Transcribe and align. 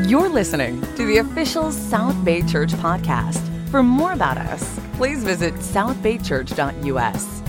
You're 0.00 0.30
listening 0.30 0.80
to 0.96 1.04
the 1.04 1.18
official 1.18 1.70
South 1.70 2.24
Bay 2.24 2.40
Church 2.40 2.72
podcast. 2.72 3.38
For 3.68 3.82
more 3.82 4.14
about 4.14 4.38
us, 4.38 4.80
please 4.94 5.22
visit 5.22 5.52
southbaychurch.us. 5.56 7.42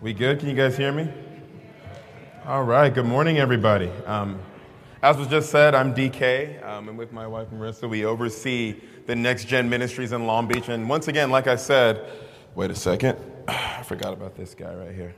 We 0.00 0.14
good? 0.14 0.40
Can 0.40 0.48
you 0.48 0.54
guys 0.54 0.78
hear 0.78 0.92
me? 0.92 1.12
All 2.46 2.64
right. 2.64 2.92
Good 2.92 3.04
morning, 3.04 3.36
everybody. 3.36 3.90
Um, 4.06 4.40
as 5.02 5.18
was 5.18 5.28
just 5.28 5.50
said, 5.50 5.74
I'm 5.74 5.94
DK, 5.94 6.66
um, 6.66 6.88
and 6.88 6.96
with 6.96 7.12
my 7.12 7.26
wife 7.26 7.48
Marissa, 7.50 7.86
we 7.86 8.06
oversee 8.06 8.80
the 9.04 9.14
Next 9.14 9.44
Gen 9.44 9.68
Ministries 9.68 10.12
in 10.12 10.26
Long 10.26 10.48
Beach. 10.48 10.70
And 10.70 10.88
once 10.88 11.08
again, 11.08 11.30
like 11.30 11.48
I 11.48 11.56
said, 11.56 12.08
wait 12.54 12.70
a 12.70 12.74
second, 12.74 13.18
I 13.48 13.82
forgot 13.82 14.14
about 14.14 14.36
this 14.36 14.54
guy 14.54 14.74
right 14.74 14.94
here. 14.94 15.14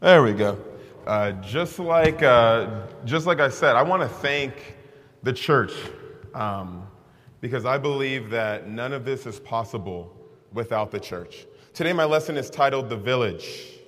There 0.00 0.24
we 0.24 0.32
go. 0.32 0.71
Uh, 1.06 1.32
just 1.42 1.80
like 1.80 2.22
uh, 2.22 2.86
just 3.04 3.26
like 3.26 3.40
I 3.40 3.48
said, 3.48 3.74
I 3.74 3.82
want 3.82 4.02
to 4.02 4.08
thank 4.08 4.76
the 5.24 5.32
church 5.32 5.72
um, 6.32 6.86
because 7.40 7.64
I 7.64 7.76
believe 7.76 8.30
that 8.30 8.68
none 8.68 8.92
of 8.92 9.04
this 9.04 9.26
is 9.26 9.40
possible 9.40 10.14
without 10.52 10.92
the 10.92 11.00
church. 11.00 11.46
Today, 11.74 11.92
my 11.92 12.04
lesson 12.04 12.36
is 12.36 12.48
titled 12.48 12.88
"The 12.88 12.96
Village," 12.96 13.80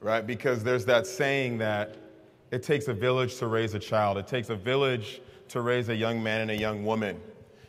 right? 0.00 0.26
Because 0.26 0.64
there's 0.64 0.84
that 0.86 1.06
saying 1.06 1.58
that 1.58 1.94
it 2.50 2.64
takes 2.64 2.88
a 2.88 2.94
village 2.94 3.36
to 3.36 3.46
raise 3.46 3.74
a 3.74 3.78
child. 3.78 4.18
It 4.18 4.26
takes 4.26 4.50
a 4.50 4.56
village 4.56 5.20
to 5.50 5.60
raise 5.60 5.90
a 5.90 5.94
young 5.94 6.20
man 6.20 6.40
and 6.40 6.50
a 6.50 6.56
young 6.56 6.84
woman. 6.84 7.20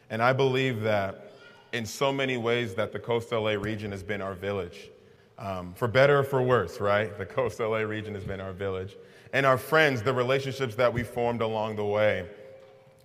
And 0.09 0.19
I 0.19 0.33
believe 0.33 0.81
that 0.81 1.33
in 1.73 1.85
so 1.85 2.11
many 2.11 2.37
ways 2.37 2.73
that 2.73 2.91
the 2.91 2.99
Coast 2.99 3.31
LA 3.31 3.51
region 3.51 3.91
has 3.91 4.01
been 4.01 4.21
our 4.21 4.33
village. 4.33 4.89
Um, 5.39 5.73
for 5.73 5.87
better 5.87 6.19
or 6.19 6.23
for 6.23 6.41
worse, 6.41 6.81
right? 6.81 7.17
The 7.17 7.25
Coast 7.25 7.59
LA 7.61 7.77
region 7.77 8.13
has 8.13 8.25
been 8.25 8.41
our 8.41 8.51
village. 8.51 8.97
And 9.31 9.45
our 9.45 9.57
friends, 9.57 10.01
the 10.01 10.13
relationships 10.13 10.75
that 10.75 10.93
we 10.93 11.01
formed 11.01 11.41
along 11.41 11.77
the 11.77 11.85
way, 11.85 12.27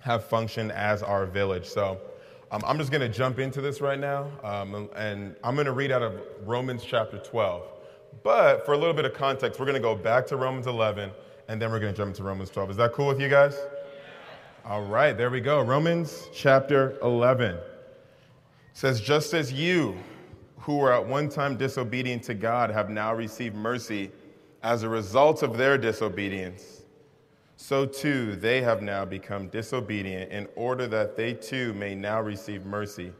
have 0.01 0.25
functioned 0.25 0.71
as 0.73 1.03
our 1.03 1.25
village. 1.25 1.65
So 1.65 1.99
um, 2.51 2.63
I'm 2.67 2.77
just 2.77 2.91
going 2.91 3.01
to 3.01 3.09
jump 3.09 3.39
into 3.39 3.61
this 3.61 3.81
right 3.81 3.99
now. 3.99 4.31
Um, 4.43 4.91
and 4.97 5.35
I'm 5.43 5.55
going 5.55 5.67
to 5.67 5.73
read 5.73 5.91
out 5.91 6.03
of 6.03 6.21
Romans 6.45 6.85
chapter 6.85 7.19
12. 7.19 7.63
But 8.23 8.67
for 8.67 8.73
a 8.73 8.79
little 8.79 8.95
bit 8.95 9.05
of 9.05 9.15
context, 9.15 9.59
we're 9.59 9.67
going 9.67 9.77
to 9.77 9.81
go 9.81 9.95
back 9.95 10.27
to 10.29 10.37
Romans 10.37 10.67
11, 10.67 11.11
and 11.49 11.61
then 11.61 11.71
we're 11.71 11.81
going 11.81 11.93
to 11.93 11.97
jump 11.97 12.09
into 12.09 12.23
Romans 12.23 12.51
12. 12.51 12.73
Is 12.73 12.77
that 12.77 12.93
cool 12.93 13.07
with 13.07 13.21
you 13.21 13.29
guys? 13.29 13.57
All 14.65 14.83
right, 14.83 15.17
there 15.17 15.31
we 15.31 15.41
go. 15.41 15.61
Romans 15.63 16.29
chapter 16.33 16.99
11 17.03 17.59
says, 18.73 19.01
Just 19.01 19.35
as 19.35 19.53
you, 19.53 19.97
who 20.65 20.79
were 20.79 20.93
at 20.93 21.07
one 21.07 21.29
time 21.29 21.59
disobedient 21.59 22.23
to 22.23 22.33
God 22.33 22.71
have 22.71 22.89
now 22.89 23.15
received 23.15 23.55
mercy 23.55 24.11
as 24.63 24.83
a 24.83 24.89
result 24.89 25.43
of 25.43 25.59
their 25.59 25.77
disobedience, 25.77 26.85
so 27.57 27.85
too 27.85 28.35
they 28.37 28.63
have 28.63 28.81
now 28.81 29.05
become 29.05 29.49
disobedient 29.49 30.33
in 30.33 30.49
order 30.57 30.87
that 30.87 31.17
they 31.17 31.35
too 31.35 31.75
may 31.75 31.95
now 31.95 32.19
receive 32.19 32.65
mercy 32.65 33.13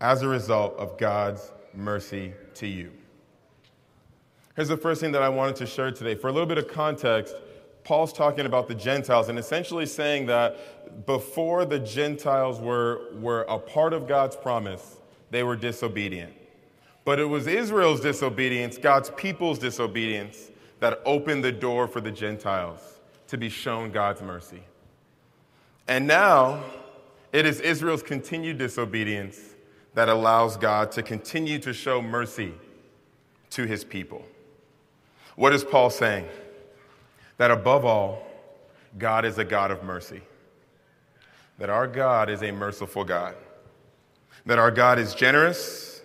as 0.00 0.22
a 0.22 0.28
result 0.28 0.76
of 0.76 0.98
God's 0.98 1.52
mercy 1.72 2.32
to 2.54 2.66
you. 2.66 2.90
Here's 4.56 4.68
the 4.68 4.76
first 4.76 5.00
thing 5.00 5.12
that 5.12 5.22
I 5.22 5.28
wanted 5.28 5.54
to 5.56 5.66
share 5.66 5.92
today. 5.92 6.16
For 6.16 6.26
a 6.26 6.32
little 6.32 6.48
bit 6.48 6.58
of 6.58 6.66
context, 6.66 7.36
Paul's 7.84 8.12
talking 8.12 8.44
about 8.44 8.66
the 8.66 8.74
Gentiles 8.74 9.28
and 9.28 9.38
essentially 9.38 9.86
saying 9.86 10.26
that 10.26 11.06
before 11.06 11.64
the 11.64 11.78
Gentiles 11.78 12.58
were, 12.58 13.14
were 13.20 13.42
a 13.42 13.56
part 13.56 13.92
of 13.92 14.08
God's 14.08 14.34
promise, 14.34 14.96
they 15.30 15.44
were 15.44 15.54
disobedient. 15.54 16.32
But 17.06 17.20
it 17.20 17.24
was 17.24 17.46
Israel's 17.46 18.00
disobedience, 18.00 18.78
God's 18.78 19.10
people's 19.10 19.60
disobedience, 19.60 20.50
that 20.80 21.00
opened 21.06 21.44
the 21.44 21.52
door 21.52 21.86
for 21.86 22.00
the 22.00 22.10
Gentiles 22.10 22.98
to 23.28 23.38
be 23.38 23.48
shown 23.48 23.92
God's 23.92 24.20
mercy. 24.20 24.60
And 25.86 26.08
now 26.08 26.64
it 27.32 27.46
is 27.46 27.60
Israel's 27.60 28.02
continued 28.02 28.58
disobedience 28.58 29.38
that 29.94 30.08
allows 30.08 30.56
God 30.56 30.90
to 30.92 31.02
continue 31.02 31.60
to 31.60 31.72
show 31.72 32.02
mercy 32.02 32.52
to 33.50 33.66
his 33.66 33.84
people. 33.84 34.24
What 35.36 35.52
is 35.52 35.62
Paul 35.62 35.90
saying? 35.90 36.26
That 37.36 37.52
above 37.52 37.84
all, 37.84 38.26
God 38.98 39.24
is 39.24 39.38
a 39.38 39.44
God 39.44 39.70
of 39.70 39.84
mercy. 39.84 40.22
That 41.58 41.70
our 41.70 41.86
God 41.86 42.28
is 42.28 42.42
a 42.42 42.50
merciful 42.50 43.04
God. 43.04 43.36
That 44.44 44.58
our 44.58 44.72
God 44.72 44.98
is 44.98 45.14
generous 45.14 45.95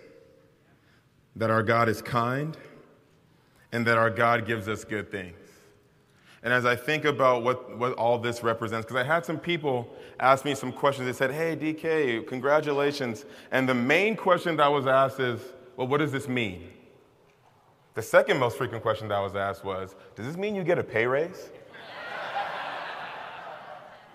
that 1.36 1.50
our 1.50 1.62
God 1.62 1.88
is 1.88 2.02
kind, 2.02 2.56
and 3.72 3.86
that 3.86 3.96
our 3.98 4.10
God 4.10 4.46
gives 4.46 4.68
us 4.68 4.84
good 4.84 5.10
things. 5.10 5.36
And 6.42 6.52
as 6.52 6.66
I 6.66 6.74
think 6.74 7.04
about 7.04 7.44
what, 7.44 7.78
what 7.78 7.92
all 7.94 8.18
this 8.18 8.42
represents, 8.42 8.84
because 8.84 8.96
I 8.96 9.04
had 9.04 9.24
some 9.24 9.38
people 9.38 9.88
ask 10.18 10.44
me 10.44 10.54
some 10.54 10.72
questions. 10.72 11.06
They 11.06 11.12
said, 11.12 11.30
Hey, 11.30 11.56
DK, 11.56 12.26
congratulations. 12.26 13.24
And 13.52 13.68
the 13.68 13.74
main 13.74 14.16
question 14.16 14.56
that 14.56 14.64
I 14.64 14.68
was 14.68 14.86
asked 14.86 15.20
is, 15.20 15.40
Well, 15.76 15.86
what 15.86 15.98
does 15.98 16.10
this 16.10 16.28
mean? 16.28 16.68
The 17.94 18.02
second 18.02 18.38
most 18.38 18.56
frequent 18.56 18.82
question 18.82 19.06
that 19.08 19.14
I 19.14 19.20
was 19.20 19.36
asked 19.36 19.64
was, 19.64 19.94
Does 20.16 20.26
this 20.26 20.36
mean 20.36 20.56
you 20.56 20.64
get 20.64 20.78
a 20.78 20.84
pay 20.84 21.06
raise? 21.06 21.50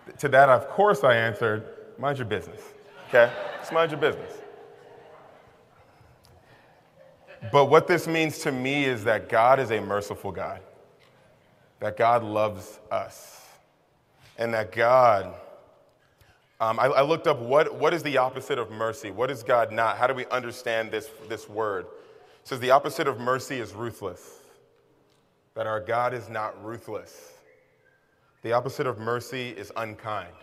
to 0.17 0.27
that, 0.27 0.49
of 0.49 0.67
course, 0.67 1.05
I 1.05 1.15
answered, 1.15 1.63
Mind 1.97 2.17
your 2.17 2.27
business. 2.27 2.61
Okay? 3.07 3.31
Just 3.59 3.71
mind 3.71 3.91
your 3.91 4.01
business. 4.01 4.33
But 7.51 7.65
what 7.65 7.87
this 7.87 8.07
means 8.07 8.39
to 8.39 8.51
me 8.51 8.85
is 8.85 9.03
that 9.03 9.29
God 9.29 9.59
is 9.59 9.71
a 9.71 9.79
merciful 9.79 10.31
God, 10.31 10.61
that 11.79 11.97
God 11.97 12.23
loves 12.23 12.79
us, 12.91 13.45
and 14.37 14.53
that 14.53 14.71
God, 14.71 15.33
um, 16.59 16.79
I, 16.79 16.85
I, 16.85 17.01
looked 17.01 17.27
up 17.27 17.39
what, 17.39 17.75
what 17.75 17.93
is 17.93 18.03
the 18.03 18.17
opposite 18.17 18.57
of 18.57 18.71
mercy? 18.71 19.11
What 19.11 19.29
is 19.31 19.43
God 19.43 19.71
not? 19.71 19.97
How 19.97 20.07
do 20.07 20.13
we 20.13 20.25
understand 20.27 20.91
this, 20.91 21.09
this 21.29 21.47
word? 21.47 21.85
It 21.85 22.47
says 22.47 22.59
the 22.59 22.71
opposite 22.71 23.07
of 23.07 23.19
mercy 23.19 23.59
is 23.59 23.73
ruthless, 23.73 24.39
that 25.53 25.67
our 25.67 25.79
God 25.79 26.13
is 26.13 26.29
not 26.29 26.63
ruthless. 26.63 27.33
The 28.41 28.53
opposite 28.53 28.87
of 28.87 28.99
mercy 28.99 29.49
is 29.49 29.71
unkind. 29.75 30.33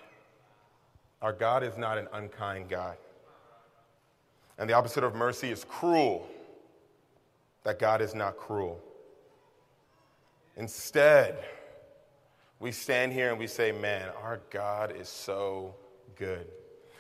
Our 1.23 1.33
God 1.33 1.63
is 1.63 1.79
not 1.79 1.97
an 1.99 2.07
unkind 2.13 2.69
God. 2.69 2.97
And 4.59 4.69
the 4.69 4.75
opposite 4.75 5.03
of 5.03 5.15
mercy 5.15 5.51
is 5.51 5.65
cruel 5.65 6.29
that 7.65 7.79
God 7.79 8.01
is 8.01 8.15
not 8.15 8.37
cruel. 8.37 8.81
Instead, 10.57 11.43
we 12.61 12.71
stand 12.71 13.13
here 13.13 13.31
and 13.31 13.39
we 13.39 13.47
say, 13.47 13.73
man, 13.73 14.09
our 14.23 14.41
God 14.51 14.95
is 14.97 15.09
so 15.09 15.75
good. 16.17 16.47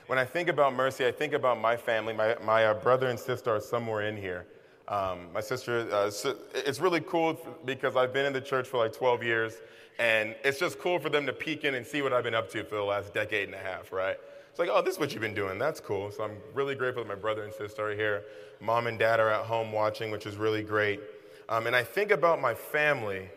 When 0.06 0.18
I 0.18 0.24
think 0.24 0.48
about 0.48 0.74
mercy, 0.74 1.06
I 1.06 1.12
think 1.12 1.32
about 1.32 1.60
my 1.60 1.76
family. 1.76 2.12
My, 2.12 2.36
my 2.44 2.66
uh, 2.66 2.74
brother 2.74 3.08
and 3.08 3.18
sister 3.18 3.54
are 3.54 3.60
somewhere 3.60 4.02
in 4.02 4.16
here. 4.16 4.46
Um, 4.88 5.32
my 5.32 5.40
sister, 5.40 5.88
uh, 5.90 6.10
it's 6.54 6.80
really 6.80 7.00
cool 7.00 7.38
because 7.64 7.96
I've 7.96 8.12
been 8.12 8.26
in 8.26 8.34
the 8.34 8.40
church 8.40 8.68
for 8.68 8.76
like 8.76 8.92
12 8.92 9.22
years, 9.22 9.54
and 9.98 10.34
it's 10.44 10.58
just 10.58 10.78
cool 10.78 10.98
for 10.98 11.08
them 11.08 11.24
to 11.24 11.32
peek 11.32 11.64
in 11.64 11.74
and 11.74 11.86
see 11.86 12.02
what 12.02 12.12
I've 12.12 12.24
been 12.24 12.34
up 12.34 12.50
to 12.50 12.64
for 12.64 12.74
the 12.74 12.84
last 12.84 13.14
decade 13.14 13.48
and 13.48 13.54
a 13.54 13.58
half, 13.58 13.92
right? 13.92 14.18
It's 14.54 14.60
like, 14.60 14.68
oh, 14.72 14.80
this 14.80 14.94
is 14.94 15.00
what 15.00 15.12
you've 15.12 15.20
been 15.20 15.34
doing. 15.34 15.58
That's 15.58 15.80
cool. 15.80 16.12
So 16.12 16.22
I'm 16.22 16.36
really 16.54 16.76
grateful 16.76 17.02
that 17.02 17.08
my 17.08 17.16
brother 17.16 17.42
and 17.42 17.52
sister 17.52 17.90
are 17.90 17.92
here. 17.92 18.22
Mom 18.60 18.86
and 18.86 18.96
dad 18.96 19.18
are 19.18 19.28
at 19.28 19.46
home 19.46 19.72
watching, 19.72 20.12
which 20.12 20.26
is 20.26 20.36
really 20.36 20.62
great. 20.62 21.00
Um, 21.48 21.66
and 21.66 21.74
I 21.74 21.82
think 21.82 22.12
about 22.12 22.40
my 22.40 22.54
family, 22.54 23.28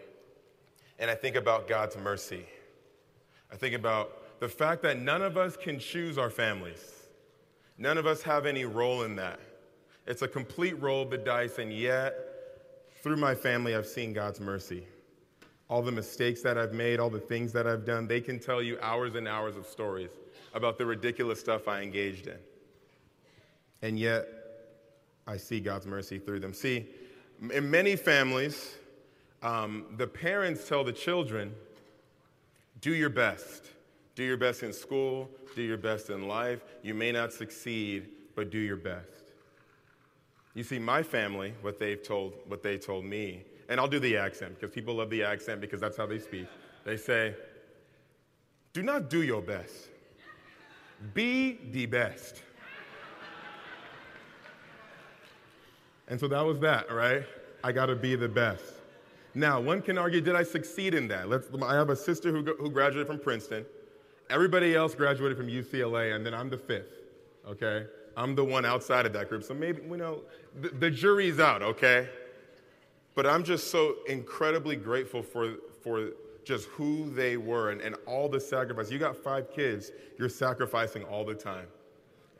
and 1.00 1.10
I 1.10 1.16
think 1.16 1.36
about 1.36 1.68
God's 1.68 1.98
mercy. 1.98 2.46
I 3.52 3.56
think 3.56 3.74
about 3.74 4.40
the 4.40 4.48
fact 4.48 4.84
that 4.84 5.00
none 5.00 5.24
of 5.24 5.38
us 5.38 5.58
can 5.58 5.80
choose 5.80 6.20
our 6.20 6.30
families, 6.30 7.08
none 7.80 7.98
of 7.98 8.06
us 8.06 8.22
have 8.22 8.46
any 8.46 8.66
role 8.66 9.02
in 9.02 9.16
that. 9.16 9.40
It's 10.06 10.22
a 10.22 10.28
complete 10.28 10.80
roll 10.80 11.02
of 11.02 11.10
the 11.10 11.18
dice, 11.18 11.58
and 11.58 11.74
yet, 11.74 12.14
through 13.02 13.18
my 13.18 13.34
family, 13.34 13.76
I've 13.76 13.88
seen 13.88 14.14
God's 14.14 14.40
mercy. 14.40 14.86
All 15.68 15.82
the 15.82 15.92
mistakes 15.92 16.44
that 16.44 16.60
I've 16.60 16.74
made, 16.74 17.00
all 17.00 17.10
the 17.10 17.20
things 17.20 17.52
that 17.54 17.66
I've 17.66 17.86
done, 17.86 18.06
they 18.08 18.22
can 18.22 18.38
tell 18.38 18.62
you 18.62 18.78
hours 18.84 19.16
and 19.16 19.28
hours 19.28 19.56
of 19.56 19.66
stories 19.66 20.12
about 20.58 20.78
the 20.78 20.86
ridiculous 20.86 21.40
stuff 21.40 21.68
I 21.68 21.82
engaged 21.82 22.28
in. 22.28 22.38
And 23.82 23.98
yet, 23.98 24.28
I 25.26 25.38
see 25.38 25.60
God's 25.60 25.86
mercy 25.86 26.20
through 26.20 26.40
them. 26.40 26.54
See, 26.54 26.88
in 27.54 27.70
many 27.70 27.96
families, 27.96 28.76
um, 29.44 29.86
the 29.98 30.08
parents 30.08 30.68
tell 30.68 30.84
the 30.84 30.94
children, 30.94 31.54
do 32.82 32.94
your 32.94 33.10
best. 33.10 33.72
Do 34.16 34.24
your 34.24 34.38
best 34.38 34.64
in 34.64 34.74
school, 34.74 35.30
do 35.56 35.62
your 35.62 35.78
best 35.78 36.10
in 36.10 36.28
life. 36.28 36.62
You 36.82 36.96
may 36.96 37.12
not 37.12 37.32
succeed, 37.32 38.10
but 38.36 38.50
do 38.50 38.58
your 38.58 38.76
best. 38.76 39.34
You 40.56 40.64
see, 40.64 40.80
my 40.80 41.04
family, 41.04 41.54
what 41.62 41.78
they've 41.78 42.02
told, 42.02 42.34
what 42.48 42.64
they 42.64 42.80
told 42.80 43.06
me, 43.06 43.44
and 43.70 43.80
I'll 43.80 43.88
do 43.88 44.00
the 44.00 44.18
accent 44.18 44.60
because 44.60 44.74
people 44.74 44.96
love 44.96 45.12
the 45.12 45.24
accent 45.24 45.62
because 45.62 45.80
that's 45.80 45.98
how 45.98 46.08
they 46.08 46.18
speak. 46.18 46.48
They 46.84 46.98
say, 46.98 47.36
do 48.74 48.82
not 48.82 49.10
do 49.10 49.22
your 49.22 49.42
best. 49.42 49.90
Be 51.14 51.60
the 51.72 51.86
best. 51.86 52.42
And 56.08 56.20
so 56.20 56.28
that 56.28 56.46
was 56.46 56.60
that, 56.60 56.92
right? 56.92 57.24
I 57.64 57.72
got 57.72 57.88
to 57.88 57.96
be 57.96 58.16
the 58.16 58.30
best. 58.30 58.64
Now, 59.36 59.60
one 59.60 59.82
can 59.82 59.98
argue, 59.98 60.22
did 60.22 60.36
I 60.36 60.44
succeed 60.44 60.94
in 60.94 61.08
that? 61.10 61.30
Let's, 61.30 61.48
I 61.64 61.76
have 61.76 61.90
a 61.90 61.96
sister 61.96 62.32
who, 62.32 62.44
who 62.56 62.72
graduated 62.72 63.08
from 63.08 63.20
Princeton. 63.20 63.66
Everybody 64.30 64.76
else 64.76 64.96
graduated 64.96 65.38
from 65.38 65.48
UCLA, 65.48 66.16
and 66.16 66.26
then 66.26 66.34
I'm 66.34 66.50
the 66.50 66.58
fifth, 66.58 66.94
okay? 67.48 67.86
I'm 68.16 68.36
the 68.36 68.44
one 68.44 68.66
outside 68.66 69.06
of 69.06 69.14
that 69.14 69.30
group. 69.30 69.44
So 69.44 69.54
maybe, 69.54 69.82
you 69.84 69.98
know, 69.98 70.22
the, 70.60 70.70
the 70.70 70.90
jury's 70.90 71.40
out, 71.40 71.62
okay? 71.62 72.10
But 73.14 73.28
I'm 73.28 73.44
just 73.44 73.70
so 73.70 73.98
incredibly 74.08 74.76
grateful 74.76 75.22
for, 75.22 75.56
for 75.82 76.12
just 76.48 76.66
who 76.70 77.10
they 77.12 77.38
were 77.38 77.72
and, 77.72 77.82
and 77.82 77.96
all 78.06 78.30
the 78.30 78.40
sacrifice. 78.40 78.90
You 78.90 79.00
got 79.00 79.16
five 79.16 79.52
kids, 79.52 79.92
you're 80.18 80.30
sacrificing 80.30 81.04
all 81.04 81.26
the 81.26 81.36
time. 81.36 81.68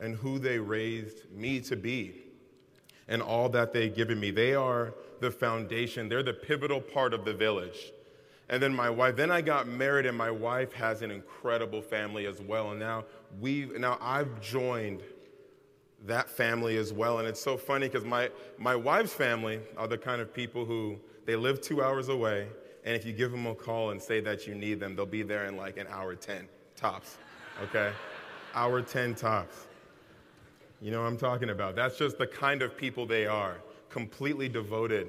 And 0.00 0.14
who 0.14 0.38
they 0.38 0.58
raised 0.58 1.30
me 1.32 1.60
to 1.62 1.76
be 1.76 2.22
and 3.08 3.22
all 3.22 3.48
that 3.48 3.72
they've 3.72 3.94
given 3.94 4.20
me. 4.20 4.30
They 4.30 4.54
are 4.54 4.94
the 5.20 5.30
foundation, 5.30 6.08
they're 6.08 6.22
the 6.22 6.34
pivotal 6.34 6.80
part 6.80 7.12
of 7.12 7.24
the 7.24 7.34
village. 7.34 7.92
And 8.50 8.62
then 8.62 8.74
my 8.74 8.88
wife, 8.88 9.16
then 9.16 9.30
I 9.30 9.42
got 9.42 9.66
married, 9.66 10.06
and 10.06 10.16
my 10.16 10.30
wife 10.30 10.72
has 10.72 11.02
an 11.02 11.10
incredible 11.10 11.82
family 11.82 12.26
as 12.26 12.40
well. 12.40 12.70
And 12.70 12.80
now 12.80 13.04
we 13.40 13.66
now 13.76 13.98
I've 14.00 14.40
joined 14.40 15.02
that 16.06 16.30
family 16.30 16.76
as 16.76 16.92
well. 16.92 17.18
And 17.18 17.28
it's 17.28 17.40
so 17.40 17.56
funny 17.56 17.88
because 17.88 18.04
my, 18.04 18.30
my 18.56 18.76
wife's 18.76 19.12
family 19.12 19.60
are 19.76 19.88
the 19.88 19.98
kind 19.98 20.22
of 20.22 20.32
people 20.32 20.64
who 20.64 20.98
they 21.26 21.36
live 21.36 21.60
two 21.60 21.82
hours 21.82 22.08
away. 22.08 22.48
And 22.88 22.96
if 22.96 23.04
you 23.04 23.12
give 23.12 23.30
them 23.30 23.46
a 23.46 23.54
call 23.54 23.90
and 23.90 24.00
say 24.00 24.20
that 24.20 24.46
you 24.46 24.54
need 24.54 24.80
them, 24.80 24.96
they'll 24.96 25.04
be 25.04 25.22
there 25.22 25.44
in 25.44 25.58
like 25.58 25.76
an 25.76 25.86
hour 25.90 26.14
10 26.14 26.48
tops. 26.74 27.18
Okay? 27.62 27.92
hour 28.54 28.80
10 28.80 29.14
tops. 29.14 29.66
You 30.80 30.90
know 30.90 31.02
what 31.02 31.08
I'm 31.08 31.18
talking 31.18 31.50
about? 31.50 31.76
That's 31.76 31.98
just 31.98 32.16
the 32.16 32.26
kind 32.26 32.62
of 32.62 32.78
people 32.78 33.04
they 33.04 33.26
are, 33.26 33.58
completely 33.90 34.48
devoted 34.48 35.08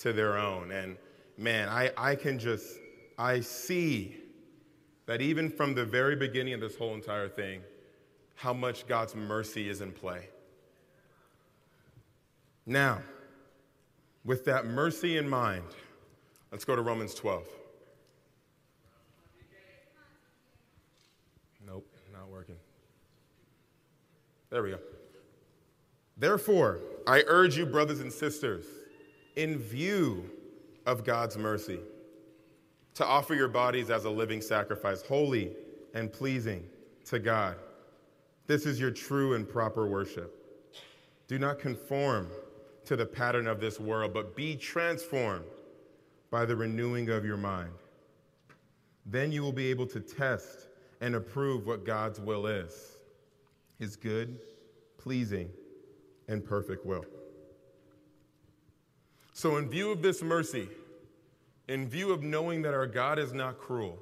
to 0.00 0.12
their 0.12 0.36
own. 0.36 0.70
And 0.70 0.98
man, 1.38 1.70
I, 1.70 1.92
I 1.96 2.14
can 2.14 2.38
just, 2.38 2.78
I 3.16 3.40
see 3.40 4.18
that 5.06 5.22
even 5.22 5.48
from 5.48 5.74
the 5.74 5.86
very 5.86 6.16
beginning 6.16 6.52
of 6.52 6.60
this 6.60 6.76
whole 6.76 6.92
entire 6.92 7.30
thing, 7.30 7.62
how 8.34 8.52
much 8.52 8.86
God's 8.86 9.14
mercy 9.14 9.70
is 9.70 9.80
in 9.80 9.92
play. 9.92 10.28
Now, 12.66 13.00
with 14.26 14.44
that 14.44 14.66
mercy 14.66 15.16
in 15.16 15.26
mind, 15.26 15.64
let's 16.54 16.64
go 16.64 16.76
to 16.76 16.82
Romans 16.82 17.16
12. 17.16 17.48
Nope, 21.66 21.84
not 22.12 22.28
working. 22.28 22.54
There 24.50 24.62
we 24.62 24.70
go. 24.70 24.78
Therefore, 26.16 26.78
I 27.08 27.24
urge 27.26 27.58
you, 27.58 27.66
brothers 27.66 27.98
and 27.98 28.12
sisters, 28.12 28.66
in 29.34 29.58
view 29.58 30.30
of 30.86 31.02
God's 31.02 31.36
mercy, 31.36 31.80
to 32.94 33.04
offer 33.04 33.34
your 33.34 33.48
bodies 33.48 33.90
as 33.90 34.04
a 34.04 34.10
living 34.10 34.40
sacrifice, 34.40 35.02
holy 35.02 35.50
and 35.92 36.12
pleasing 36.12 36.62
to 37.06 37.18
God. 37.18 37.56
This 38.46 38.64
is 38.64 38.78
your 38.78 38.92
true 38.92 39.34
and 39.34 39.48
proper 39.48 39.88
worship. 39.88 40.32
Do 41.26 41.36
not 41.36 41.58
conform 41.58 42.28
to 42.84 42.94
the 42.94 43.06
pattern 43.06 43.48
of 43.48 43.58
this 43.58 43.80
world, 43.80 44.14
but 44.14 44.36
be 44.36 44.54
transformed 44.54 45.46
by 46.34 46.44
the 46.44 46.56
renewing 46.56 47.10
of 47.10 47.24
your 47.24 47.36
mind. 47.36 47.70
Then 49.06 49.30
you 49.30 49.40
will 49.40 49.52
be 49.52 49.70
able 49.70 49.86
to 49.86 50.00
test 50.00 50.66
and 51.00 51.14
approve 51.14 51.64
what 51.64 51.86
God's 51.86 52.18
will 52.18 52.48
is 52.48 52.96
his 53.78 53.94
good, 53.94 54.40
pleasing, 54.98 55.48
and 56.26 56.44
perfect 56.44 56.84
will. 56.84 57.04
So, 59.32 59.58
in 59.58 59.68
view 59.68 59.92
of 59.92 60.02
this 60.02 60.22
mercy, 60.24 60.66
in 61.68 61.88
view 61.88 62.12
of 62.12 62.24
knowing 62.24 62.62
that 62.62 62.74
our 62.74 62.88
God 62.88 63.20
is 63.20 63.32
not 63.32 63.56
cruel, 63.56 63.96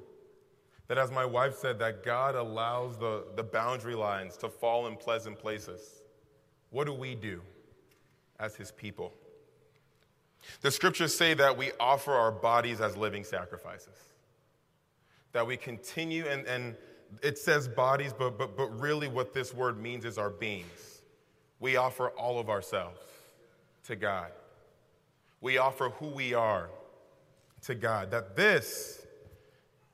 that 0.87 0.97
as 0.97 1.11
my 1.11 1.25
wife 1.25 1.55
said, 1.55 1.77
that 1.77 2.03
God 2.03 2.33
allows 2.33 2.97
the, 2.97 3.25
the 3.35 3.43
boundary 3.43 3.93
lines 3.93 4.37
to 4.37 4.49
fall 4.49 4.87
in 4.87 4.95
pleasant 4.95 5.37
places, 5.37 6.01
what 6.71 6.85
do 6.85 6.93
we 6.93 7.13
do 7.13 7.43
as 8.39 8.55
his 8.55 8.71
people? 8.71 9.13
The 10.61 10.71
scriptures 10.71 11.15
say 11.15 11.33
that 11.35 11.57
we 11.57 11.71
offer 11.79 12.11
our 12.11 12.31
bodies 12.31 12.81
as 12.81 12.97
living 12.97 13.23
sacrifices. 13.23 13.95
That 15.31 15.47
we 15.47 15.57
continue, 15.57 16.25
and, 16.25 16.45
and 16.45 16.75
it 17.21 17.37
says 17.37 17.67
bodies, 17.67 18.13
but, 18.17 18.37
but, 18.37 18.55
but 18.55 18.67
really 18.79 19.07
what 19.07 19.33
this 19.33 19.53
word 19.53 19.81
means 19.81 20.05
is 20.05 20.17
our 20.17 20.29
beings 20.29 20.93
we 21.63 21.77
offer 21.77 22.09
all 22.09 22.39
of 22.39 22.49
ourselves 22.49 22.99
to 23.85 23.95
God. 23.95 24.31
We 25.39 25.59
offer 25.59 25.91
who 25.91 26.07
we 26.07 26.33
are 26.33 26.69
to 27.61 27.73
God. 27.73 28.11
That 28.11 28.35
this 28.35 29.07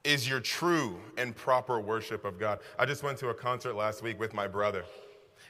is 0.04 0.28
your 0.28 0.40
true 0.40 1.00
and 1.16 1.36
proper 1.36 1.80
worship 1.80 2.26
of 2.26 2.40
God. 2.40 2.58
I 2.80 2.88
just 2.88 3.04
went 3.04 3.20
to 3.20 3.30
a 3.30 3.36
concert 3.36 3.76
last 3.76 4.02
week 4.02 4.20
with 4.20 4.34
my 4.34 4.48
brother. 4.48 4.84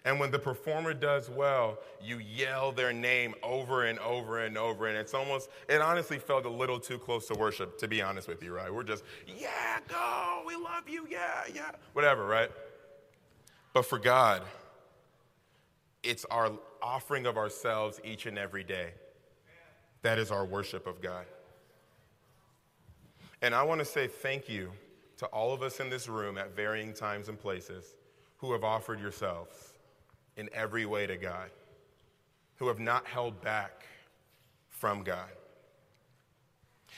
And 0.09 0.19
when 0.19 0.31
the 0.31 0.39
performer 0.39 0.95
does 0.95 1.29
well, 1.29 1.77
you 2.01 2.17
yell 2.17 2.71
their 2.71 2.91
name 2.91 3.35
over 3.43 3.85
and 3.85 3.99
over 3.99 4.39
and 4.39 4.57
over. 4.57 4.87
And 4.87 4.97
it's 4.97 5.13
almost, 5.13 5.51
it 5.67 5.81
honestly 5.81 6.17
felt 6.17 6.47
a 6.47 6.49
little 6.49 6.79
too 6.79 6.97
close 6.97 7.27
to 7.27 7.35
worship, 7.35 7.77
to 7.77 7.87
be 7.87 8.01
honest 8.01 8.27
with 8.27 8.41
you, 8.41 8.51
right? 8.51 8.73
We're 8.73 8.81
just, 8.81 9.03
yeah, 9.27 9.77
go, 9.87 10.41
we 10.47 10.55
love 10.55 10.89
you, 10.89 11.05
yeah, 11.07 11.43
yeah, 11.53 11.69
whatever, 11.93 12.25
right? 12.25 12.49
But 13.71 13.85
for 13.85 13.99
God, 13.99 14.41
it's 16.01 16.25
our 16.31 16.53
offering 16.81 17.27
of 17.27 17.37
ourselves 17.37 18.01
each 18.03 18.25
and 18.25 18.39
every 18.39 18.63
day. 18.63 18.93
That 20.01 20.17
is 20.17 20.31
our 20.31 20.43
worship 20.43 20.87
of 20.87 21.03
God. 21.03 21.27
And 23.43 23.53
I 23.53 23.61
want 23.61 23.77
to 23.77 23.85
say 23.85 24.07
thank 24.07 24.49
you 24.49 24.71
to 25.17 25.27
all 25.27 25.53
of 25.53 25.61
us 25.61 25.79
in 25.79 25.87
this 25.91 26.09
room 26.09 26.39
at 26.39 26.55
varying 26.55 26.95
times 26.95 27.29
and 27.29 27.39
places 27.39 27.93
who 28.37 28.53
have 28.53 28.63
offered 28.63 28.99
yourselves 28.99 29.68
in 30.39 30.49
every 30.53 30.85
way 30.85 31.05
to 31.05 31.17
God, 31.17 31.49
who 32.55 32.67
have 32.69 32.79
not 32.79 33.05
held 33.05 33.41
back 33.41 33.83
from 34.69 35.03
God. 35.03 35.29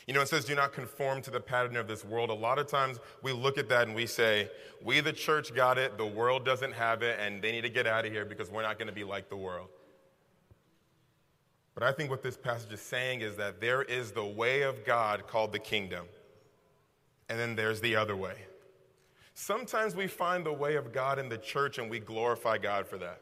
You 0.07 0.13
know, 0.13 0.21
it 0.21 0.27
says, 0.27 0.45
do 0.45 0.55
not 0.55 0.73
conform 0.73 1.21
to 1.23 1.31
the 1.31 1.39
pattern 1.39 1.75
of 1.75 1.87
this 1.87 2.05
world. 2.05 2.29
A 2.29 2.33
lot 2.33 2.59
of 2.59 2.67
times 2.67 2.99
we 3.21 3.31
look 3.31 3.57
at 3.57 3.67
that 3.69 3.87
and 3.87 3.95
we 3.95 4.05
say, 4.05 4.49
we, 4.83 4.99
the 4.99 5.13
church, 5.13 5.53
got 5.53 5.77
it, 5.77 5.97
the 5.97 6.05
world 6.05 6.45
doesn't 6.45 6.73
have 6.73 7.01
it, 7.03 7.19
and 7.19 7.41
they 7.41 7.51
need 7.51 7.61
to 7.61 7.69
get 7.69 7.87
out 7.87 8.05
of 8.05 8.11
here 8.11 8.25
because 8.25 8.49
we're 8.49 8.63
not 8.63 8.77
going 8.77 8.87
to 8.87 8.93
be 8.93 9.03
like 9.03 9.29
the 9.29 9.37
world. 9.37 9.69
But 11.73 11.83
I 11.83 11.91
think 11.91 12.09
what 12.09 12.23
this 12.23 12.37
passage 12.37 12.71
is 12.71 12.81
saying 12.81 13.21
is 13.21 13.35
that 13.37 13.61
there 13.61 13.83
is 13.83 14.11
the 14.11 14.25
way 14.25 14.61
of 14.61 14.85
God 14.85 15.27
called 15.27 15.51
the 15.51 15.59
kingdom, 15.59 16.05
and 17.29 17.39
then 17.39 17.55
there's 17.55 17.81
the 17.81 17.95
other 17.95 18.15
way. 18.15 18.35
Sometimes 19.33 19.95
we 19.95 20.07
find 20.07 20.45
the 20.45 20.53
way 20.53 20.75
of 20.75 20.91
God 20.91 21.17
in 21.17 21.29
the 21.29 21.37
church 21.37 21.77
and 21.77 21.89
we 21.89 21.99
glorify 21.99 22.57
God 22.57 22.87
for 22.87 22.97
that. 22.97 23.21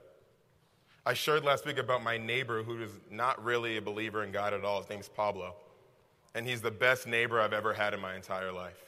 I 1.05 1.13
shared 1.13 1.43
last 1.43 1.65
week 1.65 1.77
about 1.77 2.03
my 2.03 2.17
neighbor 2.17 2.63
who 2.63 2.81
is 2.81 2.91
not 3.09 3.43
really 3.43 3.77
a 3.77 3.81
believer 3.81 4.23
in 4.23 4.31
God 4.31 4.53
at 4.53 4.63
all. 4.63 4.81
His 4.81 4.89
name's 4.89 5.09
Pablo 5.09 5.55
and 6.35 6.47
he's 6.47 6.61
the 6.61 6.71
best 6.71 7.07
neighbor 7.07 7.41
I've 7.41 7.53
ever 7.53 7.73
had 7.73 7.93
in 7.93 7.99
my 7.99 8.15
entire 8.15 8.51
life. 8.51 8.83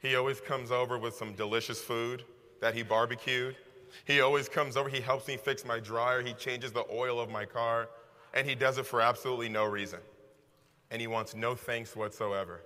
He 0.00 0.16
always 0.16 0.40
comes 0.40 0.70
over 0.70 0.98
with 0.98 1.14
some 1.14 1.34
delicious 1.34 1.80
food 1.80 2.24
that 2.60 2.74
he 2.74 2.82
barbecued. 2.82 3.56
He 4.04 4.20
always 4.20 4.48
comes 4.48 4.76
over, 4.76 4.88
he 4.88 5.00
helps 5.00 5.26
me 5.26 5.36
fix 5.36 5.64
my 5.64 5.80
dryer, 5.80 6.22
he 6.22 6.34
changes 6.34 6.72
the 6.72 6.84
oil 6.92 7.18
of 7.18 7.30
my 7.30 7.44
car, 7.44 7.88
and 8.34 8.46
he 8.46 8.54
does 8.54 8.78
it 8.78 8.86
for 8.86 9.00
absolutely 9.00 9.48
no 9.48 9.64
reason. 9.64 10.00
And 10.90 11.00
he 11.00 11.06
wants 11.06 11.34
no 11.34 11.54
thanks 11.54 11.96
whatsoever. 11.96 12.60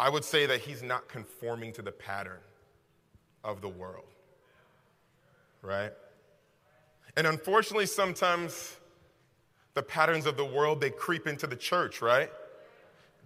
I 0.00 0.08
would 0.08 0.24
say 0.24 0.46
that 0.46 0.60
he's 0.60 0.82
not 0.82 1.08
conforming 1.08 1.72
to 1.74 1.82
the 1.82 1.92
pattern 1.92 2.40
of 3.44 3.60
the 3.60 3.68
world, 3.68 4.06
right? 5.60 5.92
And 7.16 7.26
unfortunately, 7.26 7.86
sometimes 7.86 8.76
the 9.74 9.82
patterns 9.82 10.26
of 10.26 10.36
the 10.36 10.44
world 10.44 10.80
they 10.80 10.90
creep 10.90 11.26
into 11.26 11.46
the 11.46 11.56
church, 11.56 12.02
right? 12.02 12.30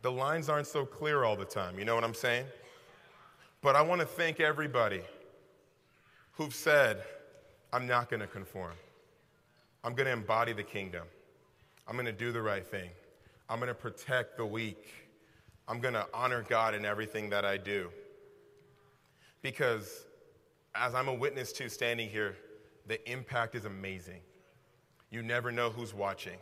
the 0.07 0.13
lines 0.13 0.49
aren't 0.49 0.69
so 0.69 0.85
clear 0.85 1.25
all 1.25 1.35
the 1.35 1.45
time. 1.45 1.81
You 1.81 1.85
know 1.85 1.97
what 1.97 2.05
I'm 2.05 2.15
saying? 2.15 2.47
But 3.61 3.75
I 3.75 3.83
want 3.83 4.01
to 4.01 4.07
thank 4.07 4.39
everybody 4.39 5.01
who've 6.35 6.55
said, 6.55 7.03
I'm 7.73 7.89
not 7.89 8.09
going 8.09 8.21
to 8.21 8.29
conform. 8.29 8.75
I'm 9.83 9.95
going 9.95 10.07
to 10.07 10.13
embody 10.13 10.53
the 10.53 10.63
kingdom. 10.63 11.03
I'm 11.89 11.95
going 11.95 12.07
to 12.07 12.13
do 12.13 12.31
the 12.31 12.41
right 12.41 12.65
thing. 12.65 12.89
I'm 13.49 13.59
going 13.59 13.67
to 13.69 13.75
protect 13.75 14.37
the 14.37 14.47
weak. 14.47 14.95
I'm 15.67 15.81
going 15.81 15.95
to 15.95 16.07
honor 16.15 16.45
God 16.49 16.75
in 16.77 16.85
everything 16.85 17.31
that 17.31 17.45
I 17.45 17.57
do. 17.57 17.91
Because 19.43 20.07
as 20.77 20.95
I'm 20.95 21.09
a 21.09 21.15
witness 21.15 21.51
to 21.55 21.69
standing 21.69 22.09
here, 22.09 22.37
the 22.87 23.11
impact 23.11 23.55
is 23.55 23.65
amazing. 23.65 24.21
You 25.11 25.23
never 25.23 25.51
know 25.53 25.71
who's 25.71 25.95
watching. 25.95 26.39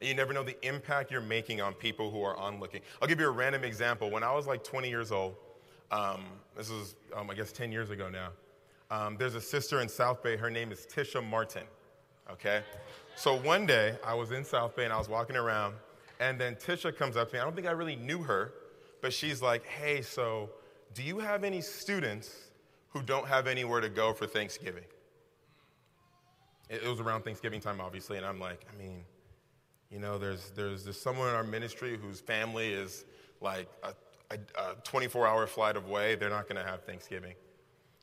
And 0.00 0.08
you 0.08 0.14
never 0.14 0.32
know 0.32 0.42
the 0.42 0.56
impact 0.66 1.10
you're 1.10 1.20
making 1.20 1.60
on 1.60 1.72
people 1.72 2.10
who 2.10 2.22
are 2.22 2.36
onlooking. 2.36 2.80
I'll 3.00 3.08
give 3.08 3.20
you 3.20 3.26
a 3.26 3.30
random 3.30 3.64
example. 3.64 4.10
When 4.10 4.22
I 4.22 4.32
was 4.32 4.46
like 4.46 4.62
20 4.62 4.88
years 4.88 5.10
old, 5.10 5.36
um, 5.90 6.24
this 6.56 6.70
was, 6.70 6.96
um, 7.14 7.30
I 7.30 7.34
guess, 7.34 7.52
10 7.52 7.72
years 7.72 7.90
ago 7.90 8.08
now, 8.08 8.30
um, 8.90 9.16
there's 9.16 9.34
a 9.34 9.40
sister 9.40 9.80
in 9.80 9.88
South 9.88 10.22
Bay. 10.22 10.36
Her 10.36 10.50
name 10.50 10.70
is 10.70 10.86
Tisha 10.86 11.26
Martin. 11.26 11.64
Okay? 12.30 12.62
So 13.14 13.36
one 13.38 13.66
day, 13.66 13.96
I 14.04 14.14
was 14.14 14.32
in 14.32 14.44
South 14.44 14.76
Bay 14.76 14.84
and 14.84 14.92
I 14.92 14.98
was 14.98 15.08
walking 15.08 15.36
around, 15.36 15.74
And 16.20 16.38
then 16.40 16.54
Tisha 16.54 16.96
comes 16.96 17.16
up 17.16 17.28
to 17.30 17.34
me. 17.34 17.40
I 17.40 17.44
don't 17.44 17.54
think 17.54 17.66
I 17.66 17.72
really 17.72 17.96
knew 17.96 18.22
her, 18.22 18.52
but 19.02 19.12
she's 19.12 19.42
like, 19.42 19.64
hey, 19.66 20.02
so 20.02 20.50
do 20.94 21.02
you 21.02 21.18
have 21.18 21.44
any 21.44 21.60
students 21.60 22.48
who 22.90 23.02
don't 23.02 23.26
have 23.26 23.46
anywhere 23.46 23.80
to 23.80 23.88
go 23.88 24.12
for 24.12 24.26
Thanksgiving? 24.26 24.84
It, 26.68 26.84
was 26.84 27.00
around 27.00 27.22
Thanksgiving 27.22 27.60
time, 27.60 27.80
obviously, 27.80 28.16
and 28.16 28.26
I'm 28.26 28.40
like, 28.40 28.66
I 28.72 28.76
mean, 28.76 29.04
you 29.90 30.00
know, 30.00 30.18
there's, 30.18 30.50
there's, 30.50 30.84
there's 30.84 31.00
someone 31.00 31.28
in 31.28 31.34
our 31.34 31.44
ministry 31.44 31.96
whose 31.96 32.20
family 32.20 32.68
is 32.68 33.04
like 33.40 33.68
a 33.82 33.94
24 34.82 35.26
hour 35.26 35.46
flight 35.46 35.76
away. 35.76 36.16
They're 36.16 36.30
not 36.30 36.48
going 36.48 36.60
to 36.60 36.68
have 36.68 36.82
Thanksgiving. 36.82 37.34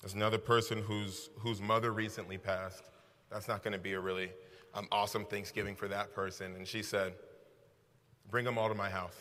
There's 0.01 0.13
another 0.13 0.37
person 0.37 0.81
whose, 0.81 1.29
whose 1.37 1.61
mother 1.61 1.91
recently 1.91 2.37
passed. 2.37 2.83
That's 3.29 3.47
not 3.47 3.63
going 3.63 3.73
to 3.73 3.79
be 3.79 3.93
a 3.93 3.99
really 3.99 4.31
um, 4.73 4.87
awesome 4.91 5.25
Thanksgiving 5.25 5.75
for 5.75 5.87
that 5.87 6.13
person. 6.13 6.55
And 6.55 6.67
she 6.67 6.83
said, 6.83 7.13
Bring 8.29 8.45
them 8.45 8.57
all 8.57 8.69
to 8.69 8.75
my 8.75 8.89
house. 8.89 9.17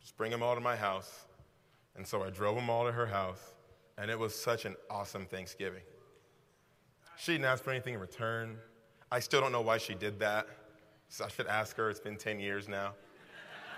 Just 0.00 0.16
bring 0.16 0.30
them 0.30 0.42
all 0.42 0.54
to 0.54 0.60
my 0.60 0.76
house. 0.76 1.26
And 1.96 2.06
so 2.06 2.22
I 2.22 2.30
drove 2.30 2.56
them 2.56 2.70
all 2.70 2.86
to 2.86 2.92
her 2.92 3.06
house, 3.06 3.54
and 3.98 4.10
it 4.10 4.18
was 4.18 4.34
such 4.34 4.64
an 4.64 4.76
awesome 4.90 5.26
Thanksgiving. 5.26 5.82
She 7.22 7.30
didn't 7.30 7.44
ask 7.44 7.62
for 7.62 7.70
anything 7.70 7.94
in 7.94 8.00
return. 8.00 8.56
I 9.12 9.20
still 9.20 9.40
don't 9.40 9.52
know 9.52 9.60
why 9.60 9.78
she 9.78 9.94
did 9.94 10.18
that. 10.18 10.48
So 11.08 11.24
I 11.24 11.28
should 11.28 11.46
ask 11.46 11.76
her. 11.76 11.88
It's 11.88 12.00
been 12.00 12.16
10 12.16 12.40
years 12.40 12.68
now, 12.68 12.94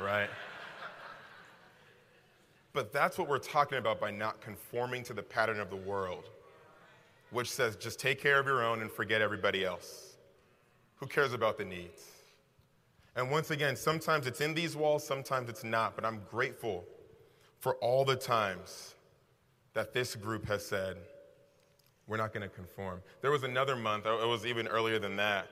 right? 0.00 0.30
But 2.72 2.90
that's 2.90 3.18
what 3.18 3.28
we're 3.28 3.36
talking 3.36 3.76
about 3.76 4.00
by 4.00 4.10
not 4.10 4.40
conforming 4.40 5.02
to 5.02 5.12
the 5.12 5.22
pattern 5.22 5.60
of 5.60 5.68
the 5.68 5.76
world, 5.76 6.30
which 7.32 7.50
says 7.50 7.76
just 7.76 8.00
take 8.00 8.18
care 8.18 8.40
of 8.40 8.46
your 8.46 8.64
own 8.64 8.80
and 8.80 8.90
forget 8.90 9.20
everybody 9.20 9.62
else. 9.62 10.16
Who 10.96 11.06
cares 11.06 11.34
about 11.34 11.58
the 11.58 11.66
needs? 11.66 12.00
And 13.14 13.30
once 13.30 13.50
again, 13.50 13.76
sometimes 13.76 14.26
it's 14.26 14.40
in 14.40 14.54
these 14.54 14.74
walls, 14.74 15.06
sometimes 15.06 15.50
it's 15.50 15.64
not, 15.64 15.96
but 15.96 16.06
I'm 16.06 16.22
grateful 16.30 16.86
for 17.58 17.74
all 17.74 18.06
the 18.06 18.16
times 18.16 18.94
that 19.74 19.92
this 19.92 20.16
group 20.16 20.46
has 20.46 20.64
said, 20.64 20.96
we're 22.06 22.16
not 22.16 22.32
going 22.32 22.48
to 22.48 22.54
conform. 22.54 23.00
There 23.20 23.30
was 23.30 23.42
another 23.42 23.76
month, 23.76 24.04
oh, 24.06 24.22
it 24.22 24.26
was 24.26 24.46
even 24.46 24.68
earlier 24.68 24.98
than 24.98 25.16
that, 25.16 25.48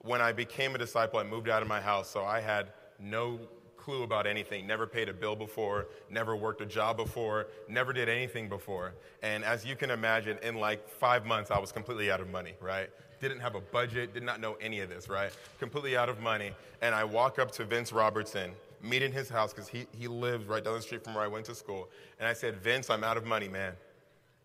when 0.00 0.20
I 0.20 0.32
became 0.32 0.74
a 0.74 0.78
disciple, 0.78 1.18
I 1.18 1.24
moved 1.24 1.48
out 1.48 1.62
of 1.62 1.68
my 1.68 1.80
house, 1.80 2.08
so 2.08 2.24
I 2.24 2.40
had 2.40 2.68
no 3.00 3.40
clue 3.76 4.02
about 4.02 4.26
anything, 4.26 4.66
never 4.66 4.86
paid 4.86 5.08
a 5.08 5.12
bill 5.12 5.36
before, 5.36 5.86
never 6.10 6.34
worked 6.36 6.60
a 6.60 6.66
job 6.66 6.96
before, 6.96 7.46
never 7.68 7.92
did 7.92 8.08
anything 8.08 8.48
before. 8.48 8.94
And 9.22 9.44
as 9.44 9.64
you 9.64 9.76
can 9.76 9.90
imagine, 9.90 10.38
in 10.42 10.56
like 10.56 10.88
five 10.88 11.24
months, 11.24 11.50
I 11.50 11.58
was 11.58 11.72
completely 11.72 12.10
out 12.10 12.20
of 12.20 12.28
money, 12.28 12.54
right? 12.60 12.90
didn't 13.20 13.40
have 13.40 13.54
a 13.54 13.60
budget, 13.60 14.14
did 14.14 14.22
not 14.22 14.40
know 14.40 14.56
any 14.60 14.80
of 14.80 14.88
this, 14.88 15.08
right? 15.08 15.32
Completely 15.58 15.96
out 15.96 16.08
of 16.08 16.20
money. 16.20 16.52
And 16.82 16.94
I 16.94 17.04
walk 17.04 17.38
up 17.38 17.50
to 17.52 17.64
Vince 17.64 17.92
Robertson, 17.92 18.52
meet 18.82 19.02
in 19.02 19.12
his 19.12 19.28
house 19.28 19.52
because 19.52 19.68
he, 19.68 19.86
he 19.92 20.08
lives 20.08 20.46
right 20.46 20.62
down 20.62 20.74
the 20.74 20.82
street 20.82 21.04
from 21.04 21.14
where 21.14 21.24
I 21.24 21.28
went 21.28 21.46
to 21.46 21.54
school. 21.54 21.88
And 22.18 22.28
I 22.28 22.32
said, 22.32 22.56
Vince, 22.56 22.90
I'm 22.90 23.04
out 23.04 23.16
of 23.16 23.24
money, 23.24 23.48
man. 23.48 23.72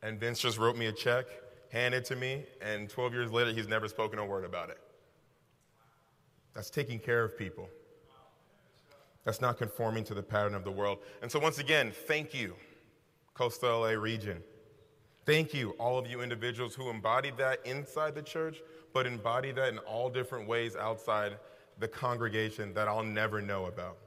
And 0.04 0.20
Vince 0.20 0.40
just 0.40 0.58
wrote 0.58 0.78
me 0.78 0.88
a 0.88 0.92
check, 0.92 1.26
handed 1.72 2.06
to 2.06 2.16
me, 2.16 2.44
and 2.62 2.90
12 2.90 3.14
years 3.14 3.32
later, 3.32 3.52
he's 3.52 3.68
never 3.68 3.88
spoken 3.88 4.20
a 4.20 4.26
word 4.26 4.46
about 4.46 4.70
it. 4.70 4.78
That's 6.54 6.70
taking 6.70 7.00
care 7.00 7.24
of 7.24 7.38
people. 7.38 7.70
That's 9.24 9.40
not 9.40 9.58
conforming 9.58 10.04
to 10.06 10.14
the 10.14 10.24
pattern 10.24 10.56
of 10.56 10.64
the 10.64 10.72
world. 10.72 11.00
And 11.22 11.32
so, 11.32 11.40
once 11.40 11.60
again, 11.60 11.92
thank 12.08 12.34
you, 12.34 12.56
Coastal 13.34 13.82
LA 13.82 13.92
region. 13.92 14.44
Thank 15.26 15.54
you, 15.54 15.72
all 15.72 15.98
of 15.98 16.08
you 16.08 16.22
individuals 16.22 16.74
who 16.74 16.90
embodied 16.90 17.38
that 17.38 17.60
inside 17.66 18.16
the 18.16 18.24
church, 18.24 18.58
but 18.92 19.06
embody 19.06 19.52
that 19.52 19.70
in 19.70 19.78
all 19.80 20.10
different 20.10 20.48
ways 20.48 20.76
outside 20.76 21.38
the 21.80 21.88
congregation 21.88 22.74
that 22.74 22.88
I'll 22.88 23.04
never 23.04 23.42
know 23.42 23.68
about. 23.68 23.98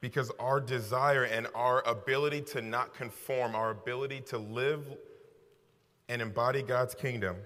Because 0.00 0.30
our 0.38 0.60
desire 0.60 1.24
and 1.24 1.46
our 1.54 1.86
ability 1.88 2.42
to 2.42 2.60
not 2.60 2.94
conform, 2.94 3.54
our 3.54 3.70
ability 3.70 4.20
to 4.22 4.38
live 4.38 4.84
and 6.08 6.22
embody 6.22 6.62
God's 6.62 6.94
kingdom, 6.94 7.36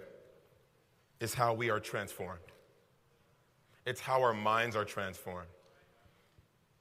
is 1.20 1.34
how 1.34 1.54
we 1.54 1.70
are 1.70 1.80
transformed. 1.80 2.40
It's 3.86 4.00
how 4.00 4.22
our 4.22 4.34
minds 4.34 4.76
are 4.76 4.84
transformed. 4.84 5.48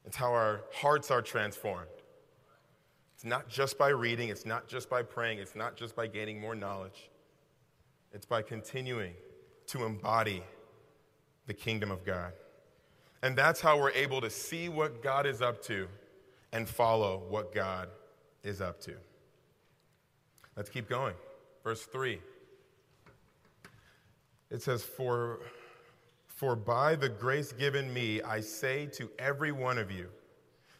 It's 0.05 0.15
how 0.15 0.31
our 0.31 0.61
hearts 0.73 1.11
are 1.11 1.21
transformed. 1.21 1.87
It's 3.15 3.25
not 3.25 3.47
just 3.47 3.77
by 3.77 3.89
reading, 3.89 4.29
it's 4.29 4.45
not 4.45 4.67
just 4.67 4.89
by 4.89 5.03
praying, 5.03 5.39
it's 5.39 5.55
not 5.55 5.75
just 5.75 5.95
by 5.95 6.07
gaining 6.07 6.39
more 6.39 6.55
knowledge. 6.55 7.09
It's 8.13 8.25
by 8.25 8.41
continuing 8.41 9.13
to 9.67 9.85
embody 9.85 10.43
the 11.45 11.53
kingdom 11.53 11.91
of 11.91 12.03
God. 12.03 12.33
And 13.21 13.37
that's 13.37 13.61
how 13.61 13.79
we're 13.79 13.91
able 13.91 14.21
to 14.21 14.29
see 14.29 14.69
what 14.69 15.03
God 15.03 15.25
is 15.25 15.41
up 15.41 15.61
to 15.65 15.87
and 16.51 16.67
follow 16.67 17.23
what 17.29 17.53
God 17.53 17.89
is 18.43 18.59
up 18.59 18.81
to. 18.81 18.93
Let's 20.55 20.69
keep 20.69 20.89
going. 20.89 21.13
Verse 21.63 21.83
3. 21.83 22.19
It 24.49 24.61
says, 24.61 24.83
For, 24.83 25.39
for 26.27 26.55
by 26.55 26.95
the 26.95 27.09
grace 27.09 27.51
given 27.51 27.93
me, 27.93 28.21
I 28.21 28.41
say 28.41 28.87
to 28.93 29.09
every 29.19 29.51
one 29.51 29.77
of 29.77 29.91
you, 29.91 30.07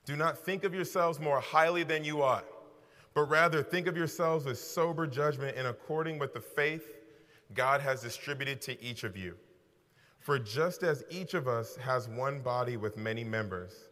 do 0.06 0.16
not 0.16 0.38
think 0.38 0.64
of 0.64 0.74
yourselves 0.74 1.20
more 1.20 1.40
highly 1.40 1.84
than 1.84 2.04
you 2.04 2.22
ought, 2.22 2.46
but 3.14 3.30
rather 3.30 3.62
think 3.62 3.88
of 3.88 3.96
yourselves 3.96 4.46
with 4.46 4.58
sober 4.58 5.06
judgment 5.06 5.56
in 5.56 5.68
according 5.68 6.20
with 6.20 6.34
the 6.34 6.42
faith 6.42 6.84
God 7.54 7.82
has 7.82 8.02
distributed 8.02 8.62
to 8.62 8.84
each 8.84 9.04
of 9.04 9.16
you. 9.16 9.36
For 10.20 10.38
just 10.38 10.84
as 10.84 11.04
each 11.10 11.34
of 11.34 11.48
us 11.48 11.76
has 11.78 12.08
one 12.08 12.42
body 12.42 12.78
with 12.78 12.98
many 12.98 13.24
members, 13.24 13.90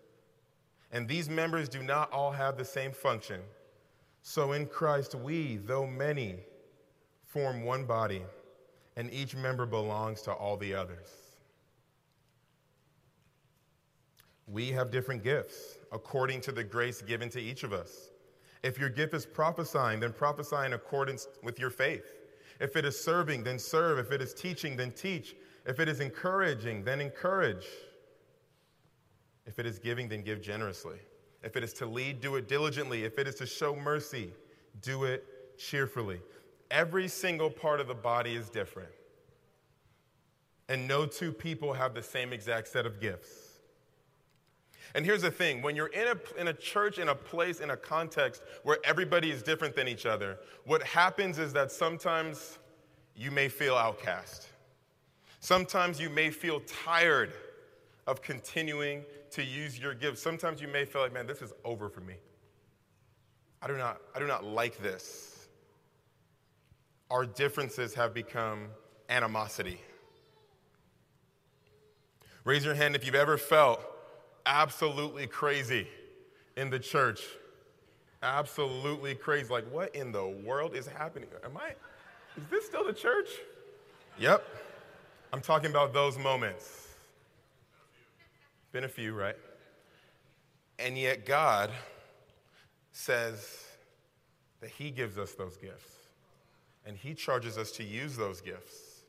and 0.92 1.08
these 1.08 1.30
members 1.30 1.70
do 1.70 1.84
not 1.84 2.12
all 2.12 2.32
have 2.32 2.58
the 2.58 2.66
same 2.66 2.92
function, 2.92 3.42
so 4.22 4.54
in 4.54 4.66
Christ 4.66 5.16
we, 5.16 5.58
though 5.58 5.88
many, 5.88 6.40
form 7.30 7.64
one 7.64 7.86
body, 7.86 8.24
and 8.98 9.12
each 9.14 9.36
member 9.36 9.66
belongs 9.66 10.22
to 10.24 10.32
all 10.32 10.58
the 10.58 10.74
others. 10.74 11.08
We 14.48 14.72
have 14.72 14.90
different 14.90 15.24
gifts 15.24 15.78
according 15.92 16.42
to 16.42 16.52
the 16.52 16.64
grace 16.64 17.04
given 17.04 17.30
to 17.30 17.40
each 17.40 17.64
of 17.64 17.72
us. 17.72 18.10
If 18.64 18.80
your 18.80 18.90
gift 18.90 19.14
is 19.14 19.26
prophesying, 19.26 20.00
then 20.00 20.12
prophesy 20.12 20.66
in 20.66 20.74
accordance 20.74 21.28
with 21.44 21.60
your 21.60 21.70
faith. 21.70 22.18
If 22.60 22.76
it 22.76 22.84
is 22.84 23.00
serving, 23.00 23.44
then 23.44 23.60
serve. 23.60 24.00
If 24.00 24.12
it 24.12 24.22
is 24.22 24.34
teaching, 24.34 24.76
then 24.76 24.92
teach. 24.92 25.36
If 25.68 25.80
it 25.80 25.88
is 25.88 26.00
encouraging, 26.00 26.84
then 26.84 27.00
encourage. 27.00 27.68
If 29.46 29.60
it 29.60 29.68
is 29.68 29.78
giving, 29.78 30.10
then 30.10 30.24
give 30.24 30.42
generously. 30.42 30.98
If 31.44 31.56
it 31.56 31.64
is 31.64 31.74
to 31.74 31.86
lead, 31.86 32.20
do 32.20 32.36
it 32.36 32.48
diligently. 32.48 33.06
If 33.06 33.18
it 33.20 33.28
is 33.28 33.36
to 33.36 33.46
show 33.46 33.76
mercy, 33.76 34.34
do 34.82 35.06
it 35.06 35.58
cheerfully. 35.58 36.22
Every 36.72 37.08
single 37.08 37.50
part 37.50 37.80
of 37.80 37.88
the 37.88 37.96
body 37.96 38.36
is 38.36 38.50
different. 38.50 38.92
And 40.68 40.88
no 40.88 41.06
two 41.06 41.32
people 41.32 41.74
have 41.74 41.96
the 41.96 42.04
same 42.04 42.32
exact 42.32 42.68
set 42.68 42.86
of 42.86 43.00
gifts. 43.00 43.50
And 44.96 45.06
here's 45.06 45.22
the 45.22 45.32
thing 45.32 45.62
when 45.62 45.76
you're 45.76 45.88
in 45.88 46.08
a, 46.08 46.40
in 46.40 46.48
a 46.48 46.54
church, 46.54 46.98
in 46.98 47.10
a 47.10 47.16
place, 47.16 47.60
in 47.60 47.72
a 47.72 47.78
context 47.78 48.42
where 48.64 48.78
everybody 48.84 49.32
is 49.32 49.44
different 49.44 49.76
than 49.76 49.88
each 49.88 50.06
other, 50.06 50.38
what 50.66 50.82
happens 50.84 51.38
is 51.38 51.54
that 51.54 51.72
sometimes 51.72 52.60
you 53.16 53.32
may 53.32 53.50
feel 53.50 53.76
outcast. 53.76 54.48
Sometimes 55.40 56.00
you 56.00 56.10
may 56.10 56.30
feel 56.30 56.62
tired 56.62 57.34
of 58.08 58.22
continuing 58.22 59.04
to 59.32 59.44
use 59.44 59.80
your 59.80 59.94
gifts. 59.94 60.22
Sometimes 60.22 60.62
you 60.62 60.68
may 60.68 60.86
feel 60.86 61.02
like, 61.02 61.14
man, 61.14 61.28
this 61.28 61.42
is 61.42 61.54
over 61.64 61.90
for 61.90 62.02
me. 62.02 62.16
I 63.62 63.68
do 63.68 63.78
not, 63.78 64.02
I 64.16 64.20
do 64.20 64.28
not 64.28 64.44
like 64.44 64.82
this. 64.82 65.39
Our 67.10 67.26
differences 67.26 67.94
have 67.96 68.14
become 68.14 68.68
animosity. 69.10 69.82
Raise 72.44 72.64
your 72.64 72.76
hand 72.76 72.96
if 72.96 73.06
you've 73.06 73.16
ever 73.16 73.38
felt 73.38 73.82
absolutely 74.46 75.28
crazy 75.28 75.88
in 76.56 76.70
the 76.70 76.80
church. 76.80 77.22
Absolutely 78.22 79.16
crazy. 79.16 79.52
Like, 79.52 79.70
what 79.72 79.96
in 79.96 80.12
the 80.12 80.28
world 80.28 80.76
is 80.76 80.88
happening? 80.88 81.30
Am 81.44 81.58
I, 81.58 81.70
is 82.38 82.48
this 82.50 82.66
still 82.66 82.84
the 82.84 82.94
church? 82.94 83.30
Yep. 84.18 84.44
I'm 85.32 85.42
talking 85.42 85.70
about 85.70 85.94
those 85.94 86.18
moments. 86.18 86.88
Been 88.72 88.84
a 88.84 88.90
few, 88.90 89.14
right? 89.14 89.36
And 90.78 90.98
yet, 90.98 91.26
God 91.26 91.72
says 92.92 93.66
that 94.62 94.70
He 94.70 94.92
gives 94.92 95.18
us 95.18 95.34
those 95.34 95.58
gifts, 95.58 95.92
and 96.86 96.98
He 96.98 97.14
charges 97.14 97.58
us 97.58 97.72
to 97.74 97.84
use 97.84 98.16
those 98.16 98.42
gifts. 98.42 99.04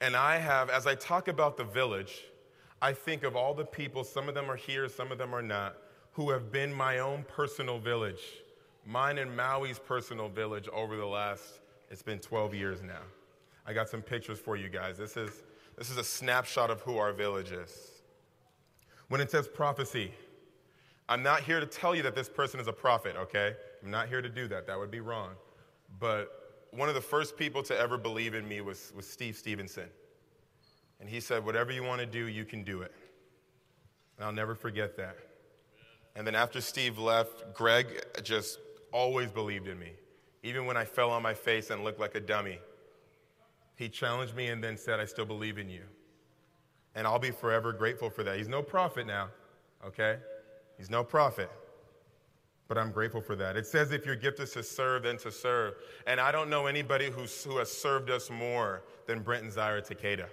And 0.00 0.14
I 0.14 0.36
have, 0.36 0.68
as 0.68 0.86
I 0.86 0.94
talk 0.94 1.28
about 1.28 1.56
the 1.56 1.64
village, 1.64 2.22
I 2.82 2.92
think 2.92 3.22
of 3.24 3.34
all 3.34 3.54
the 3.54 3.64
people, 3.64 4.04
some 4.04 4.28
of 4.28 4.34
them 4.34 4.50
are 4.50 4.56
here, 4.56 4.88
some 4.88 5.10
of 5.10 5.18
them 5.18 5.34
are 5.34 5.42
not, 5.42 5.76
who 6.12 6.30
have 6.30 6.52
been 6.52 6.72
my 6.72 6.98
own 6.98 7.24
personal 7.28 7.78
village, 7.78 8.20
mine 8.84 9.18
and 9.18 9.30
Maui's 9.36 9.78
personal 9.78 10.28
village 10.28 10.68
over 10.68 10.96
the 10.96 11.06
last, 11.06 11.60
it's 11.90 12.02
been 12.02 12.18
12 12.18 12.54
years 12.54 12.82
now. 12.82 13.02
I 13.66 13.72
got 13.72 13.88
some 13.88 14.02
pictures 14.02 14.38
for 14.38 14.56
you 14.56 14.68
guys. 14.68 14.98
This 14.98 15.16
is, 15.16 15.30
this 15.76 15.90
is 15.90 15.96
a 15.96 16.04
snapshot 16.04 16.70
of 16.70 16.80
who 16.82 16.98
our 16.98 17.12
village 17.12 17.52
is. 17.52 17.90
When 19.08 19.20
it 19.20 19.30
says 19.30 19.48
prophecy, 19.48 20.12
I'm 21.08 21.22
not 21.22 21.40
here 21.40 21.60
to 21.60 21.66
tell 21.66 21.94
you 21.94 22.02
that 22.02 22.14
this 22.14 22.28
person 22.28 22.60
is 22.60 22.68
a 22.68 22.72
prophet, 22.72 23.16
okay? 23.16 23.54
I'm 23.82 23.90
not 23.90 24.08
here 24.08 24.20
to 24.20 24.28
do 24.28 24.48
that. 24.48 24.66
That 24.66 24.78
would 24.78 24.90
be 24.90 25.00
wrong. 25.00 25.30
But 25.98 26.66
one 26.70 26.88
of 26.88 26.94
the 26.94 27.00
first 27.00 27.36
people 27.36 27.62
to 27.64 27.78
ever 27.78 27.96
believe 27.96 28.34
in 28.34 28.46
me 28.46 28.60
was, 28.60 28.92
was 28.94 29.06
Steve 29.08 29.36
Stevenson. 29.36 29.88
And 31.00 31.08
he 31.08 31.20
said, 31.20 31.44
Whatever 31.44 31.72
you 31.72 31.82
want 31.82 32.00
to 32.00 32.06
do, 32.06 32.26
you 32.28 32.44
can 32.44 32.62
do 32.62 32.82
it. 32.82 32.92
And 34.16 34.26
I'll 34.26 34.32
never 34.32 34.54
forget 34.54 34.96
that. 34.96 35.16
And 36.14 36.26
then 36.26 36.34
after 36.34 36.60
Steve 36.60 36.98
left, 36.98 37.54
Greg 37.54 38.04
just 38.22 38.58
always 38.92 39.30
believed 39.30 39.68
in 39.68 39.78
me. 39.78 39.92
Even 40.42 40.64
when 40.64 40.76
I 40.76 40.84
fell 40.84 41.10
on 41.10 41.22
my 41.22 41.34
face 41.34 41.70
and 41.70 41.84
looked 41.84 42.00
like 42.00 42.14
a 42.14 42.20
dummy, 42.20 42.58
he 43.74 43.88
challenged 43.88 44.34
me 44.34 44.48
and 44.48 44.64
then 44.64 44.76
said, 44.78 45.00
I 45.00 45.04
still 45.04 45.26
believe 45.26 45.58
in 45.58 45.68
you. 45.68 45.82
And 46.94 47.06
I'll 47.06 47.18
be 47.18 47.30
forever 47.30 47.72
grateful 47.72 48.08
for 48.08 48.22
that. 48.24 48.38
He's 48.38 48.48
no 48.48 48.62
prophet 48.62 49.06
now, 49.06 49.28
okay? 49.84 50.16
He's 50.78 50.88
no 50.88 51.04
prophet. 51.04 51.50
But 52.68 52.78
I'm 52.78 52.90
grateful 52.90 53.20
for 53.20 53.36
that. 53.36 53.56
It 53.56 53.66
says 53.66 53.92
if 53.92 54.04
your 54.04 54.16
gift 54.16 54.40
is 54.40 54.52
to 54.52 54.62
serve, 54.62 55.04
then 55.04 55.18
to 55.18 55.30
serve. 55.30 55.74
And 56.06 56.20
I 56.20 56.32
don't 56.32 56.50
know 56.50 56.66
anybody 56.66 57.10
who's, 57.10 57.44
who 57.44 57.58
has 57.58 57.70
served 57.70 58.10
us 58.10 58.28
more 58.28 58.82
than 59.06 59.20
Brent 59.20 59.44
and 59.44 59.52
Zyra 59.52 59.86
Takeda. 59.86 60.26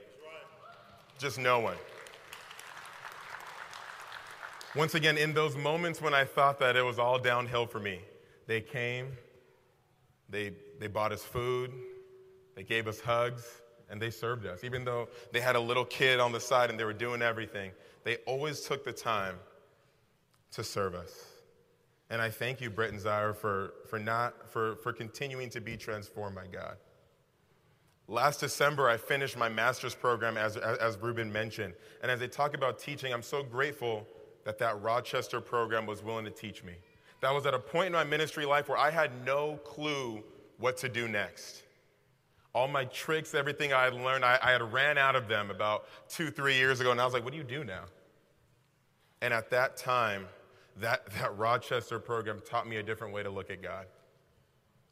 Just 1.19 1.37
no 1.37 1.59
one. 1.59 1.77
Once 4.75 4.95
again, 4.95 5.17
in 5.17 5.33
those 5.33 5.55
moments 5.55 6.01
when 6.01 6.15
I 6.15 6.25
thought 6.25 6.57
that 6.59 6.75
it 6.75 6.81
was 6.83 6.97
all 6.97 7.19
downhill 7.19 7.67
for 7.67 7.79
me, 7.79 7.99
they 8.47 8.59
came, 8.59 9.15
they, 10.27 10.53
they 10.79 10.87
bought 10.87 11.11
us 11.11 11.21
food, 11.21 11.71
they 12.55 12.63
gave 12.63 12.87
us 12.87 12.99
hugs, 12.99 13.61
and 13.91 14.01
they 14.01 14.09
served 14.09 14.47
us. 14.47 14.63
Even 14.63 14.83
though 14.83 15.07
they 15.31 15.39
had 15.39 15.55
a 15.55 15.59
little 15.59 15.85
kid 15.85 16.19
on 16.19 16.31
the 16.31 16.39
side 16.39 16.71
and 16.71 16.79
they 16.79 16.83
were 16.83 16.93
doing 16.93 17.21
everything, 17.21 17.71
they 18.03 18.17
always 18.25 18.61
took 18.61 18.83
the 18.83 18.91
time 18.91 19.35
to 20.53 20.63
serve 20.63 20.95
us. 20.95 21.32
And 22.13 22.21
I 22.21 22.29
thank 22.29 22.61
you, 22.61 22.69
Brett 22.69 22.91
and 22.91 23.01
Zyra, 23.01 23.35
for, 23.35 23.73
for, 23.89 23.97
not, 23.97 24.47
for, 24.47 24.75
for 24.75 24.93
continuing 24.93 25.49
to 25.49 25.59
be 25.59 25.75
transformed 25.75 26.35
by 26.35 26.45
God. 26.45 26.77
Last 28.07 28.39
December, 28.39 28.87
I 28.87 28.97
finished 28.97 29.35
my 29.35 29.49
master's 29.49 29.95
program, 29.95 30.37
as, 30.37 30.55
as 30.55 30.95
Ruben 31.01 31.33
mentioned. 31.33 31.73
And 32.03 32.11
as 32.11 32.19
they 32.19 32.27
talk 32.27 32.53
about 32.53 32.77
teaching, 32.77 33.11
I'm 33.11 33.23
so 33.23 33.41
grateful 33.41 34.05
that 34.45 34.59
that 34.59 34.79
Rochester 34.83 35.41
program 35.41 35.87
was 35.87 36.03
willing 36.03 36.23
to 36.25 36.29
teach 36.29 36.63
me. 36.63 36.73
That 37.21 37.33
was 37.33 37.47
at 37.47 37.55
a 37.55 37.59
point 37.59 37.87
in 37.87 37.93
my 37.93 38.03
ministry 38.03 38.45
life 38.45 38.69
where 38.69 38.77
I 38.77 38.91
had 38.91 39.25
no 39.25 39.57
clue 39.63 40.23
what 40.59 40.77
to 40.77 40.89
do 40.89 41.07
next. 41.07 41.63
All 42.53 42.67
my 42.67 42.85
tricks, 42.85 43.33
everything 43.33 43.73
I 43.73 43.85
had 43.85 43.95
learned, 43.95 44.23
I, 44.23 44.37
I 44.39 44.51
had 44.51 44.61
ran 44.71 44.99
out 44.99 45.15
of 45.15 45.27
them 45.27 45.49
about 45.49 45.85
two, 46.09 46.29
three 46.29 46.57
years 46.57 46.79
ago. 46.79 46.91
And 46.91 47.01
I 47.01 47.05
was 47.05 47.15
like, 47.15 47.23
what 47.23 47.31
do 47.31 47.39
you 47.39 47.43
do 47.43 47.63
now? 47.63 47.85
And 49.23 49.33
at 49.33 49.49
that 49.49 49.77
time, 49.77 50.27
that, 50.77 51.05
that 51.19 51.37
Rochester 51.37 51.99
program 51.99 52.41
taught 52.45 52.67
me 52.67 52.77
a 52.77 52.83
different 52.83 53.13
way 53.13 53.23
to 53.23 53.29
look 53.29 53.49
at 53.49 53.61
God, 53.61 53.85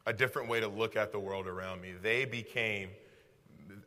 a 0.05 0.13
different 0.13 0.47
way 0.49 0.59
to 0.59 0.67
look 0.67 0.95
at 0.95 1.11
the 1.11 1.19
world 1.19 1.47
around 1.47 1.81
me. 1.81 1.93
They 2.01 2.25
became, 2.25 2.89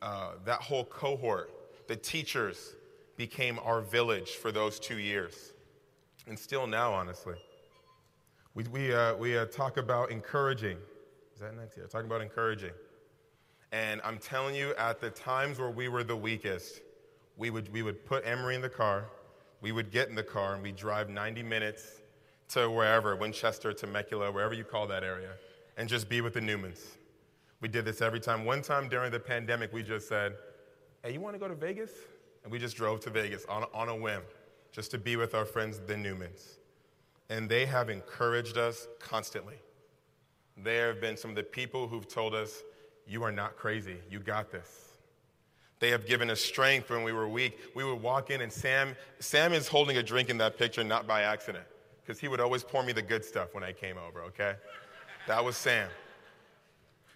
uh, 0.02 0.32
that 0.44 0.60
whole 0.60 0.84
cohort, 0.84 1.50
the 1.88 1.96
teachers 1.96 2.74
became 3.16 3.58
our 3.62 3.80
village 3.80 4.30
for 4.30 4.50
those 4.50 4.80
two 4.80 4.98
years. 4.98 5.52
And 6.26 6.38
still 6.38 6.66
now, 6.66 6.92
honestly. 6.92 7.36
We, 8.54 8.64
we, 8.64 8.94
uh, 8.94 9.16
we 9.16 9.36
uh, 9.36 9.46
talk 9.46 9.76
about 9.76 10.10
encouraging. 10.10 10.78
Is 11.34 11.40
that 11.40 11.56
next 11.56 11.76
year? 11.76 11.86
Talking 11.86 12.06
about 12.06 12.22
encouraging. 12.22 12.70
And 13.72 14.00
I'm 14.04 14.18
telling 14.18 14.54
you, 14.54 14.72
at 14.78 15.00
the 15.00 15.10
times 15.10 15.58
where 15.58 15.70
we 15.70 15.88
were 15.88 16.04
the 16.04 16.16
weakest, 16.16 16.80
we 17.36 17.50
would, 17.50 17.72
we 17.72 17.82
would 17.82 18.06
put 18.06 18.24
Emery 18.24 18.54
in 18.54 18.62
the 18.62 18.68
car, 18.68 19.06
we 19.64 19.72
would 19.72 19.90
get 19.90 20.10
in 20.10 20.14
the 20.14 20.22
car, 20.22 20.52
and 20.52 20.62
we'd 20.62 20.76
drive 20.76 21.08
90 21.08 21.42
minutes 21.42 22.02
to 22.50 22.70
wherever, 22.70 23.16
Winchester, 23.16 23.72
Temecula, 23.72 24.30
wherever 24.30 24.52
you 24.52 24.62
call 24.62 24.86
that 24.88 25.02
area, 25.02 25.30
and 25.78 25.88
just 25.88 26.06
be 26.06 26.20
with 26.20 26.34
the 26.34 26.40
Newmans. 26.40 26.84
We 27.62 27.68
did 27.68 27.86
this 27.86 28.02
every 28.02 28.20
time. 28.20 28.44
One 28.44 28.60
time 28.60 28.90
during 28.90 29.10
the 29.10 29.18
pandemic, 29.18 29.72
we 29.72 29.82
just 29.82 30.06
said, 30.06 30.34
Hey, 31.02 31.14
you 31.14 31.20
want 31.20 31.34
to 31.34 31.38
go 31.38 31.48
to 31.48 31.54
Vegas? 31.54 31.92
And 32.42 32.52
we 32.52 32.58
just 32.58 32.76
drove 32.76 33.00
to 33.00 33.10
Vegas 33.10 33.46
on, 33.46 33.64
on 33.72 33.88
a 33.88 33.96
whim, 33.96 34.20
just 34.70 34.90
to 34.90 34.98
be 34.98 35.16
with 35.16 35.34
our 35.34 35.46
friends, 35.46 35.80
the 35.86 35.94
Newmans. 35.94 36.58
And 37.30 37.48
they 37.48 37.64
have 37.64 37.88
encouraged 37.88 38.58
us 38.58 38.86
constantly. 39.00 39.56
There 40.58 40.88
have 40.88 41.00
been 41.00 41.16
some 41.16 41.30
of 41.30 41.36
the 41.36 41.42
people 41.42 41.88
who've 41.88 42.06
told 42.06 42.34
us, 42.34 42.62
You 43.06 43.22
are 43.22 43.32
not 43.32 43.56
crazy. 43.56 43.96
You 44.10 44.18
got 44.18 44.52
this. 44.52 44.83
They 45.84 45.90
have 45.90 46.06
given 46.06 46.30
us 46.30 46.40
strength 46.40 46.88
when 46.88 47.02
we 47.02 47.12
were 47.12 47.28
weak. 47.28 47.58
We 47.74 47.84
would 47.84 48.00
walk 48.00 48.30
in, 48.30 48.40
and 48.40 48.50
Sam, 48.50 48.96
Sam 49.18 49.52
is 49.52 49.68
holding 49.68 49.98
a 49.98 50.02
drink 50.02 50.30
in 50.30 50.38
that 50.38 50.56
picture, 50.56 50.82
not 50.82 51.06
by 51.06 51.24
accident, 51.24 51.66
because 52.00 52.18
he 52.18 52.26
would 52.26 52.40
always 52.40 52.64
pour 52.64 52.82
me 52.82 52.94
the 52.94 53.02
good 53.02 53.22
stuff 53.22 53.52
when 53.52 53.62
I 53.62 53.72
came 53.72 53.98
over, 53.98 54.22
okay? 54.22 54.54
That 55.26 55.44
was 55.44 55.58
Sam. 55.58 55.90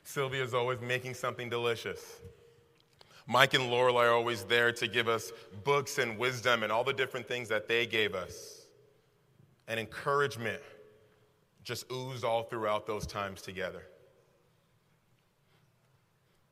Sylvia's 0.05 0.53
always 0.53 0.83
making 0.83 1.15
something 1.15 1.49
delicious. 1.49 2.21
Mike 3.27 3.55
and 3.55 3.71
Lorelai 3.71 4.05
are 4.05 4.13
always 4.13 4.45
there 4.45 4.71
to 4.71 4.87
give 4.87 5.09
us 5.09 5.33
books 5.65 5.97
and 5.97 6.19
wisdom 6.19 6.63
and 6.63 6.71
all 6.71 6.85
the 6.85 6.93
different 6.93 7.27
things 7.27 7.49
that 7.49 7.69
they 7.69 7.87
gave 7.87 8.15
us. 8.15 8.67
And 9.67 9.81
encouragement 9.81 10.61
just 11.65 11.91
oozed 11.91 12.23
all 12.23 12.43
throughout 12.43 12.87
those 12.87 13.07
times 13.07 13.41
together. 13.41 13.85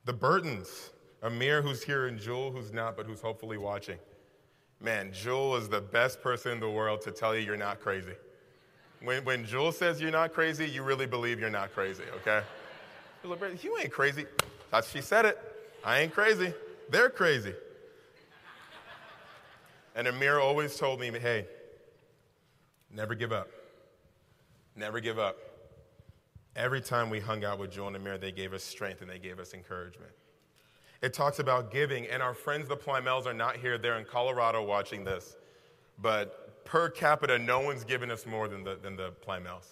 The 0.07 0.15
Burtons, 0.15 0.93
Amir, 1.27 1.61
who's 1.61 1.83
here, 1.83 2.07
and 2.07 2.21
Jewel, 2.21 2.53
who's 2.53 2.73
not, 2.73 2.97
but 2.97 3.05
who's 3.05 3.21
hopefully 3.21 3.59
watching. 3.59 3.99
Man, 4.81 5.13
Jewel 5.13 5.57
is 5.57 5.69
the 5.69 5.81
best 5.81 6.23
person 6.23 6.53
in 6.53 6.61
the 6.61 6.71
world 6.71 7.01
to 7.03 7.11
tell 7.11 7.35
you 7.35 7.45
you're 7.45 7.57
not 7.57 7.81
crazy. 7.81 8.13
When, 9.03 9.25
when 9.25 9.45
Jewel 9.45 9.73
says 9.73 10.01
you're 10.01 10.13
not 10.13 10.33
crazy, 10.33 10.69
you 10.69 10.85
really 10.85 11.07
believe 11.07 11.41
you're 11.41 11.51
not 11.51 11.75
crazy, 11.75 12.05
okay? 12.19 12.43
You 13.61 13.77
ain't 13.79 13.91
crazy. 13.91 14.25
That's, 14.71 14.89
She 14.89 15.01
said 15.01 15.25
it. 15.25 15.39
I 15.85 15.99
ain't 15.99 16.15
crazy. 16.15 16.55
They're 16.91 17.11
crazy. 17.11 17.55
And 19.97 20.07
Amir 20.07 20.39
always 20.39 20.77
told 20.77 21.01
me, 21.01 21.11
hey, 21.11 21.47
never 22.95 23.17
give 23.17 23.33
up. 23.33 23.49
Never 24.77 25.01
give 25.01 25.19
up. 25.19 25.37
Every 26.55 26.81
time 26.81 27.11
we 27.11 27.19
hung 27.19 27.45
out 27.45 27.59
with 27.59 27.73
Jewel 27.73 27.89
and 27.89 27.97
Amir, 27.97 28.17
they 28.17 28.31
gave 28.31 28.53
us 28.53 28.63
strength 28.63 29.01
and 29.01 29.11
they 29.11 29.19
gave 29.19 29.41
us 29.41 29.55
encouragement. 29.55 30.13
It 31.03 31.13
talks 31.13 31.39
about 31.39 31.71
giving, 31.71 32.07
and 32.07 32.23
our 32.23 32.35
friends, 32.35 32.69
the 32.69 32.77
Plymels, 32.77 33.27
are 33.27 33.35
not 33.35 33.57
here. 33.57 33.79
They're 33.79 33.99
in 33.99 34.05
Colorado 34.05 34.65
watching 34.65 35.05
this. 35.05 35.37
But 35.99 36.65
per 36.65 36.89
capita, 36.89 37.39
no 37.39 37.61
one's 37.61 37.85
given 37.85 38.11
us 38.11 38.27
more 38.27 38.49
than 38.49 38.65
the, 38.65 38.77
than 38.77 38.97
the 38.97 39.13
Plymels. 39.27 39.67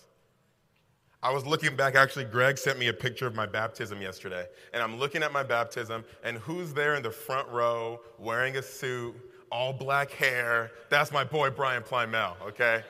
I 1.23 1.33
was 1.33 1.47
looking 1.47 1.75
back, 1.75 1.95
actually, 1.95 2.27
Greg 2.27 2.59
sent 2.59 2.79
me 2.79 2.89
a 2.89 2.93
picture 2.93 3.27
of 3.27 3.35
my 3.35 3.47
baptism 3.47 4.03
yesterday. 4.03 4.47
And 4.75 4.83
I'm 4.83 4.99
looking 4.99 5.23
at 5.23 5.33
my 5.33 5.43
baptism, 5.43 6.05
and 6.23 6.37
who's 6.37 6.75
there 6.75 6.97
in 6.97 7.03
the 7.03 7.11
front 7.11 7.49
row 7.49 8.01
wearing 8.19 8.59
a 8.59 8.63
suit, 8.63 9.15
all 9.51 9.73
black 9.73 10.11
hair? 10.11 10.71
That's 10.91 11.11
my 11.13 11.25
boy, 11.25 11.49
Brian 11.49 11.83
Plymel, 11.83 12.35
okay? 12.49 12.83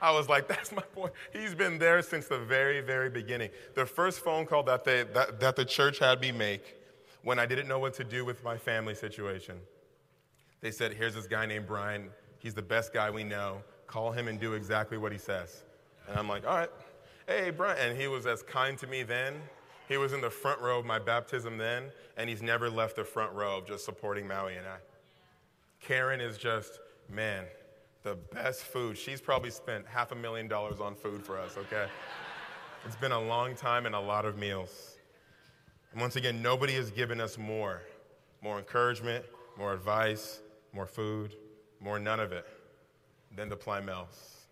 I 0.00 0.10
was 0.12 0.26
like, 0.30 0.48
that's 0.48 0.72
my 0.72 0.82
boy. 0.94 1.10
He's 1.34 1.54
been 1.54 1.78
there 1.78 2.00
since 2.00 2.26
the 2.28 2.38
very, 2.38 2.80
very 2.80 3.10
beginning. 3.10 3.50
The 3.74 3.84
first 3.84 4.20
phone 4.20 4.46
call 4.46 4.62
that, 4.62 4.84
they, 4.84 5.02
that, 5.12 5.38
that 5.40 5.56
the 5.56 5.66
church 5.66 5.98
had 5.98 6.18
me 6.22 6.32
make 6.32 6.79
when 7.22 7.38
I 7.38 7.46
didn't 7.46 7.68
know 7.68 7.78
what 7.78 7.94
to 7.94 8.04
do 8.04 8.24
with 8.24 8.42
my 8.44 8.56
family 8.56 8.94
situation, 8.94 9.56
they 10.60 10.70
said, 10.70 10.92
here's 10.92 11.14
this 11.14 11.26
guy 11.26 11.46
named 11.46 11.66
Brian. 11.66 12.10
He's 12.38 12.54
the 12.54 12.62
best 12.62 12.92
guy 12.92 13.10
we 13.10 13.24
know. 13.24 13.62
Call 13.86 14.12
him 14.12 14.28
and 14.28 14.38
do 14.38 14.54
exactly 14.54 14.98
what 14.98 15.12
he 15.12 15.18
says. 15.18 15.64
And 16.08 16.18
I'm 16.18 16.28
like, 16.28 16.46
all 16.46 16.56
right 16.56 16.70
hey, 17.30 17.50
Brian. 17.50 17.90
And 17.90 18.00
he 18.00 18.08
was 18.08 18.26
as 18.26 18.42
kind 18.42 18.76
to 18.78 18.86
me 18.86 19.02
then. 19.04 19.40
He 19.88 19.96
was 19.96 20.12
in 20.12 20.20
the 20.20 20.30
front 20.30 20.60
row 20.60 20.80
of 20.80 20.84
my 20.84 20.98
baptism 20.98 21.58
then, 21.58 21.84
and 22.16 22.28
he's 22.28 22.42
never 22.42 22.68
left 22.68 22.96
the 22.96 23.04
front 23.04 23.32
row 23.32 23.58
of 23.58 23.66
just 23.66 23.84
supporting 23.84 24.26
Maui 24.26 24.56
and 24.56 24.66
I. 24.66 24.78
Karen 25.80 26.20
is 26.20 26.36
just, 26.36 26.80
man, 27.08 27.44
the 28.02 28.16
best 28.32 28.62
food. 28.62 28.98
She's 28.98 29.20
probably 29.20 29.50
spent 29.50 29.86
half 29.86 30.12
a 30.12 30.14
million 30.14 30.48
dollars 30.48 30.80
on 30.80 30.94
food 30.94 31.22
for 31.22 31.38
us, 31.38 31.56
okay? 31.56 31.86
it's 32.84 32.96
been 32.96 33.12
a 33.12 33.20
long 33.20 33.54
time 33.54 33.86
and 33.86 33.94
a 33.94 34.00
lot 34.00 34.24
of 34.24 34.36
meals. 34.36 34.96
And 35.92 36.00
once 36.00 36.16
again, 36.16 36.40
nobody 36.40 36.74
has 36.74 36.90
given 36.90 37.20
us 37.20 37.36
more 37.36 37.82
more 38.42 38.58
encouragement, 38.58 39.24
more 39.58 39.72
advice, 39.72 40.40
more 40.72 40.86
food, 40.86 41.36
more 41.80 41.98
none 41.98 42.20
of 42.20 42.32
it 42.32 42.46
than 43.36 43.48
the 43.48 43.56
Plymels. 43.56 44.46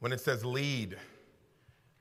When 0.00 0.12
it 0.12 0.20
says 0.20 0.44
lead, 0.44 0.96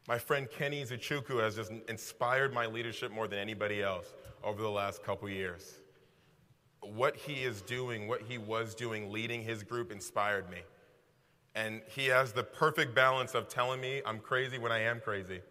my 0.07 0.17
friend 0.17 0.47
Kenny 0.49 0.83
Zachuku 0.83 1.41
has 1.41 1.55
just 1.55 1.71
inspired 1.89 2.53
my 2.53 2.65
leadership 2.65 3.11
more 3.11 3.27
than 3.27 3.39
anybody 3.39 3.81
else 3.81 4.13
over 4.43 4.61
the 4.61 4.69
last 4.69 5.03
couple 5.03 5.27
years. 5.29 5.79
What 6.81 7.15
he 7.15 7.43
is 7.43 7.61
doing, 7.61 8.07
what 8.07 8.21
he 8.21 8.37
was 8.37 8.75
doing, 8.75 9.11
leading 9.11 9.41
his 9.41 9.63
group 9.63 9.91
inspired 9.91 10.49
me. 10.49 10.59
And 11.55 11.81
he 11.87 12.05
has 12.05 12.31
the 12.31 12.43
perfect 12.43 12.93
balance 12.93 13.33
of 13.33 13.49
telling 13.49 13.81
me 13.81 14.01
I'm 14.05 14.19
crazy 14.19 14.59
when 14.59 14.71
I 14.71 14.81
am 14.81 14.99
crazy, 14.99 15.41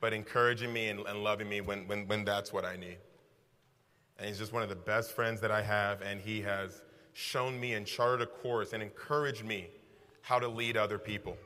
but 0.00 0.12
encouraging 0.12 0.72
me 0.72 0.88
and, 0.88 1.00
and 1.06 1.22
loving 1.22 1.48
me 1.48 1.60
when, 1.60 1.86
when, 1.88 2.06
when 2.06 2.24
that's 2.24 2.52
what 2.52 2.64
I 2.64 2.76
need. 2.76 2.98
And 4.18 4.28
he's 4.28 4.38
just 4.38 4.52
one 4.52 4.62
of 4.62 4.68
the 4.68 4.76
best 4.76 5.12
friends 5.12 5.40
that 5.40 5.50
I 5.50 5.62
have, 5.62 6.00
and 6.02 6.20
he 6.20 6.40
has 6.42 6.82
shown 7.12 7.58
me 7.58 7.74
and 7.74 7.86
charted 7.86 8.22
a 8.22 8.26
course 8.26 8.72
and 8.72 8.82
encouraged 8.82 9.44
me 9.44 9.68
how 10.22 10.38
to 10.38 10.48
lead 10.48 10.76
other 10.76 10.98
people. 10.98 11.36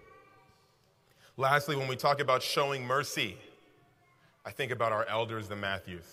Lastly, 1.37 1.77
when 1.77 1.89
we 1.89 1.97
talk 1.97 2.21
about 2.21 2.43
showing 2.43 2.85
mercy, 2.85 3.37
I 4.45 4.51
think 4.51 4.73
about 4.73 4.93
our 4.93 5.05
elders, 5.07 5.49
the 5.49 5.57
Matthews. 5.57 6.05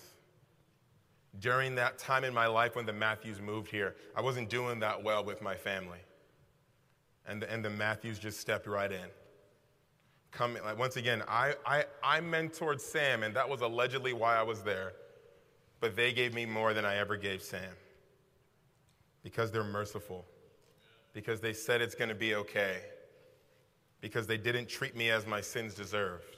During 1.40 1.76
that 1.76 1.98
time 1.98 2.24
in 2.24 2.34
my 2.34 2.48
life 2.48 2.76
when 2.76 2.86
the 2.86 2.94
Matthews 2.94 3.40
moved 3.40 3.70
here, 3.70 3.96
I 4.16 4.22
wasn't 4.22 4.50
doing 4.50 4.80
that 4.80 5.04
well 5.04 5.24
with 5.24 5.42
my 5.42 5.56
family. 5.56 6.00
And 7.28 7.42
the, 7.42 7.52
and 7.52 7.64
the 7.64 7.70
Matthews 7.70 8.20
just 8.20 8.40
stepped 8.40 8.68
right 8.68 8.92
in. 8.92 9.10
Coming, 10.38 10.64
like, 10.64 10.78
once 10.78 10.98
again, 10.98 11.24
I, 11.28 11.56
I, 11.66 11.86
I 12.04 12.22
mentored 12.22 12.80
Sam, 12.80 13.24
and 13.24 13.36
that 13.36 13.50
was 13.50 13.62
allegedly 13.62 14.14
why 14.14 14.38
I 14.38 14.44
was 14.44 14.62
there. 14.62 14.94
But 15.80 15.96
they 15.96 16.14
gave 16.14 16.36
me 16.36 16.46
more 16.46 16.76
than 16.76 16.86
I 16.86 16.98
ever 16.98 17.18
gave 17.18 17.42
Sam 17.42 17.74
because 19.24 19.52
they're 19.52 19.64
merciful, 19.64 20.26
because 21.12 21.42
they 21.42 21.54
said 21.54 21.82
it's 21.82 21.96
going 21.96 22.10
to 22.10 22.16
be 22.16 22.36
okay, 22.36 22.82
because 24.00 24.28
they 24.28 24.38
didn't 24.38 24.70
treat 24.70 24.96
me 24.96 25.10
as 25.10 25.26
my 25.26 25.42
sins 25.42 25.74
deserved. 25.74 26.38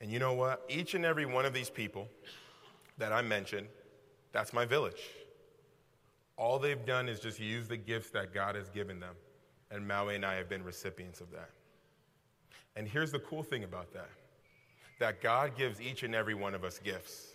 And 0.00 0.10
you 0.10 0.18
know 0.18 0.32
what? 0.32 0.64
Each 0.70 0.94
and 0.94 1.04
every 1.04 1.26
one 1.26 1.44
of 1.44 1.52
these 1.52 1.68
people 1.68 2.08
that 2.96 3.12
I 3.12 3.20
mentioned, 3.20 3.66
that's 4.32 4.54
my 4.54 4.64
village. 4.64 5.02
All 6.38 6.58
they've 6.58 6.86
done 6.86 7.06
is 7.06 7.20
just 7.20 7.38
use 7.38 7.68
the 7.68 7.76
gifts 7.76 8.08
that 8.12 8.32
God 8.32 8.54
has 8.54 8.70
given 8.70 8.98
them. 8.98 9.14
And 9.70 9.86
Maui 9.86 10.16
and 10.16 10.24
I 10.24 10.34
have 10.34 10.48
been 10.48 10.62
recipients 10.62 11.20
of 11.20 11.30
that. 11.32 11.50
And 12.76 12.88
here's 12.88 13.12
the 13.12 13.18
cool 13.20 13.42
thing 13.42 13.64
about 13.64 13.92
that 13.92 14.10
that 15.00 15.20
God 15.20 15.56
gives 15.56 15.80
each 15.80 16.04
and 16.04 16.14
every 16.14 16.34
one 16.34 16.54
of 16.54 16.62
us 16.62 16.78
gifts. 16.78 17.34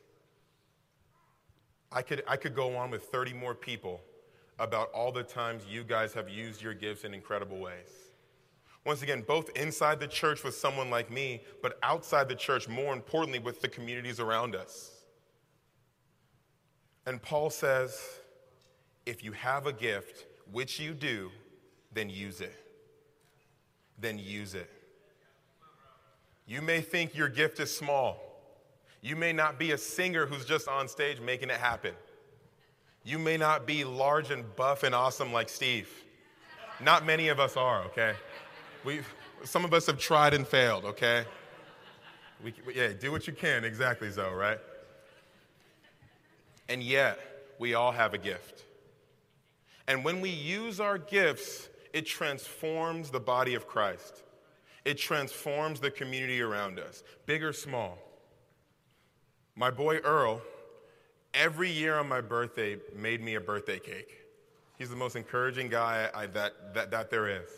I 1.91 2.01
could, 2.01 2.23
I 2.27 2.37
could 2.37 2.55
go 2.55 2.75
on 2.77 2.89
with 2.89 3.03
30 3.03 3.33
more 3.33 3.53
people 3.53 4.01
about 4.59 4.89
all 4.91 5.11
the 5.11 5.23
times 5.23 5.63
you 5.69 5.83
guys 5.83 6.13
have 6.13 6.29
used 6.29 6.61
your 6.61 6.73
gifts 6.73 7.03
in 7.03 7.13
incredible 7.13 7.59
ways. 7.59 8.09
Once 8.85 9.01
again, 9.01 9.23
both 9.27 9.49
inside 9.57 9.99
the 9.99 10.07
church 10.07 10.43
with 10.43 10.55
someone 10.55 10.89
like 10.89 11.11
me, 11.11 11.43
but 11.61 11.77
outside 11.83 12.29
the 12.29 12.35
church, 12.35 12.67
more 12.67 12.93
importantly, 12.93 13.39
with 13.39 13.61
the 13.61 13.67
communities 13.67 14.19
around 14.19 14.55
us. 14.55 14.91
And 17.05 17.21
Paul 17.21 17.49
says, 17.49 17.99
if 19.05 19.23
you 19.23 19.31
have 19.33 19.65
a 19.65 19.73
gift, 19.73 20.25
which 20.51 20.79
you 20.79 20.93
do, 20.93 21.31
then 21.93 22.09
use 22.09 22.41
it. 22.41 22.53
Then 23.99 24.19
use 24.19 24.53
it. 24.53 24.69
You 26.45 26.61
may 26.61 26.81
think 26.81 27.15
your 27.15 27.29
gift 27.29 27.59
is 27.59 27.75
small. 27.75 28.17
You 29.01 29.15
may 29.15 29.33
not 29.33 29.59
be 29.59 29.71
a 29.71 29.77
singer 29.77 30.25
who's 30.25 30.45
just 30.45 30.67
on 30.67 30.87
stage 30.87 31.19
making 31.21 31.49
it 31.49 31.57
happen. 31.57 31.93
You 33.03 33.17
may 33.17 33.37
not 33.37 33.65
be 33.65 33.83
large 33.83 34.29
and 34.31 34.43
buff 34.55 34.83
and 34.83 34.93
awesome 34.93 35.31
like 35.31 35.49
Steve. 35.49 35.89
Not 36.81 37.05
many 37.05 37.27
of 37.29 37.39
us 37.39 37.57
are, 37.57 37.83
okay? 37.85 38.13
We, 38.83 39.01
some 39.43 39.65
of 39.65 39.73
us 39.73 39.85
have 39.87 39.99
tried 39.99 40.33
and 40.33 40.47
failed, 40.47 40.85
okay? 40.85 41.25
We, 42.43 42.53
yeah, 42.73 42.89
do 42.99 43.11
what 43.11 43.27
you 43.27 43.33
can, 43.33 43.63
exactly, 43.63 44.09
Zoe, 44.11 44.33
right? 44.33 44.59
And 46.67 46.81
yet, 46.81 47.19
we 47.57 47.73
all 47.73 47.91
have 47.91 48.13
a 48.13 48.17
gift. 48.17 48.63
And 49.87 50.05
when 50.05 50.21
we 50.21 50.29
use 50.29 50.79
our 50.79 50.97
gifts, 50.97 51.67
it 51.93 52.05
transforms 52.05 53.09
the 53.09 53.19
body 53.19 53.55
of 53.55 53.67
Christ. 53.67 54.23
It 54.85 54.97
transforms 54.97 55.79
the 55.79 55.91
community 55.91 56.41
around 56.41 56.79
us, 56.79 57.03
big 57.25 57.43
or 57.43 57.53
small. 57.53 57.97
My 59.55 59.69
boy 59.69 59.97
Earl, 59.97 60.41
every 61.33 61.69
year 61.69 61.97
on 61.97 62.07
my 62.07 62.21
birthday, 62.21 62.77
made 62.95 63.21
me 63.21 63.35
a 63.35 63.41
birthday 63.41 63.79
cake. 63.79 64.19
He's 64.77 64.89
the 64.89 64.95
most 64.95 65.17
encouraging 65.17 65.67
guy 65.67 66.09
I, 66.15 66.27
that, 66.27 66.73
that, 66.73 66.91
that 66.91 67.09
there 67.09 67.27
is. 67.27 67.49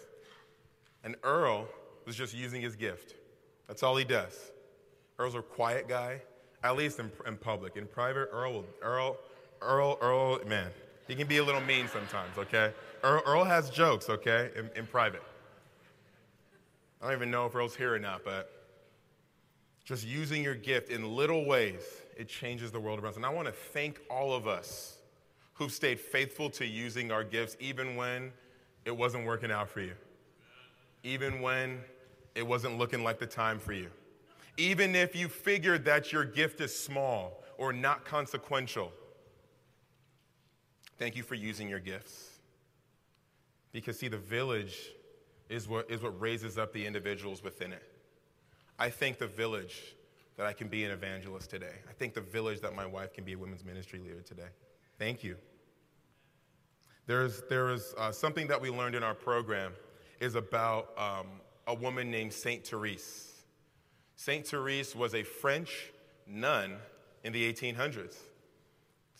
And 1.03 1.15
Earl 1.23 1.67
was 2.05 2.15
just 2.15 2.33
using 2.33 2.61
his 2.61 2.75
gift. 2.75 3.15
That's 3.67 3.83
all 3.83 3.95
he 3.95 4.03
does. 4.03 4.51
Earl's 5.19 5.35
a 5.35 5.41
quiet 5.41 5.87
guy, 5.87 6.21
at 6.63 6.75
least 6.75 6.99
in, 6.99 7.11
in 7.27 7.37
public. 7.37 7.77
In 7.77 7.85
private, 7.85 8.29
Earl, 8.31 8.65
Earl, 8.81 9.17
Earl, 9.61 9.97
Earl, 10.01 10.39
man, 10.47 10.71
he 11.07 11.15
can 11.15 11.27
be 11.27 11.37
a 11.37 11.43
little 11.43 11.61
mean 11.61 11.87
sometimes, 11.87 12.37
okay? 12.37 12.73
Earl, 13.03 13.21
Earl 13.25 13.43
has 13.43 13.69
jokes, 13.69 14.09
okay, 14.09 14.51
in, 14.55 14.69
in 14.75 14.87
private. 14.87 15.23
I 17.01 17.05
don't 17.05 17.15
even 17.15 17.31
know 17.31 17.45
if 17.45 17.55
Earl's 17.55 17.75
here 17.75 17.93
or 17.93 17.99
not, 17.99 18.23
but 18.23 18.51
just 19.83 20.05
using 20.05 20.43
your 20.43 20.55
gift 20.55 20.89
in 20.89 21.15
little 21.15 21.45
ways, 21.45 21.81
it 22.15 22.29
changes 22.29 22.71
the 22.71 22.79
world 22.79 22.99
around 22.99 23.11
us. 23.11 23.15
And 23.17 23.25
I 23.25 23.29
want 23.29 23.47
to 23.47 23.51
thank 23.51 23.99
all 24.09 24.33
of 24.33 24.47
us 24.47 24.97
who've 25.53 25.71
stayed 25.71 25.99
faithful 25.99 26.49
to 26.51 26.65
using 26.65 27.11
our 27.11 27.23
gifts 27.23 27.57
even 27.59 27.95
when 27.95 28.31
it 28.85 28.95
wasn't 28.95 29.25
working 29.25 29.51
out 29.51 29.69
for 29.69 29.81
you, 29.81 29.93
even 31.03 31.41
when 31.41 31.79
it 32.35 32.45
wasn't 32.45 32.77
looking 32.77 33.03
like 33.03 33.19
the 33.19 33.25
time 33.25 33.59
for 33.59 33.73
you, 33.73 33.89
even 34.57 34.95
if 34.95 35.15
you 35.15 35.27
figured 35.27 35.85
that 35.85 36.11
your 36.11 36.23
gift 36.23 36.61
is 36.61 36.75
small 36.77 37.43
or 37.57 37.73
not 37.73 38.05
consequential. 38.05 38.91
Thank 41.01 41.15
you 41.15 41.23
for 41.23 41.33
using 41.33 41.67
your 41.67 41.79
gifts. 41.79 42.29
Because, 43.71 43.97
see, 43.97 44.07
the 44.07 44.19
village 44.19 44.77
is 45.49 45.67
what, 45.67 45.89
is 45.89 46.03
what 46.03 46.21
raises 46.21 46.59
up 46.59 46.73
the 46.73 46.85
individuals 46.85 47.43
within 47.43 47.73
it. 47.73 47.81
I 48.77 48.91
thank 48.91 49.17
the 49.17 49.25
village 49.25 49.95
that 50.37 50.45
I 50.45 50.53
can 50.53 50.67
be 50.67 50.83
an 50.83 50.91
evangelist 50.91 51.49
today. 51.49 51.73
I 51.89 51.93
thank 51.93 52.13
the 52.13 52.21
village 52.21 52.61
that 52.61 52.75
my 52.75 52.85
wife 52.85 53.13
can 53.13 53.23
be 53.23 53.33
a 53.33 53.37
women's 53.39 53.65
ministry 53.65 53.97
leader 53.97 54.21
today. 54.21 54.49
Thank 54.99 55.23
you. 55.23 55.37
There's, 57.07 57.41
there 57.49 57.71
is 57.71 57.95
uh, 57.97 58.11
something 58.11 58.45
that 58.45 58.61
we 58.61 58.69
learned 58.69 58.93
in 58.93 59.01
our 59.01 59.15
program 59.15 59.73
is 60.19 60.35
about 60.35 60.89
um, 60.99 61.25
a 61.65 61.73
woman 61.73 62.11
named 62.11 62.31
Saint 62.31 62.67
Therese. 62.67 63.41
Saint 64.17 64.45
Therese 64.45 64.95
was 64.95 65.15
a 65.15 65.23
French 65.23 65.91
nun 66.27 66.75
in 67.23 67.33
the 67.33 67.51
1800s. 67.51 68.17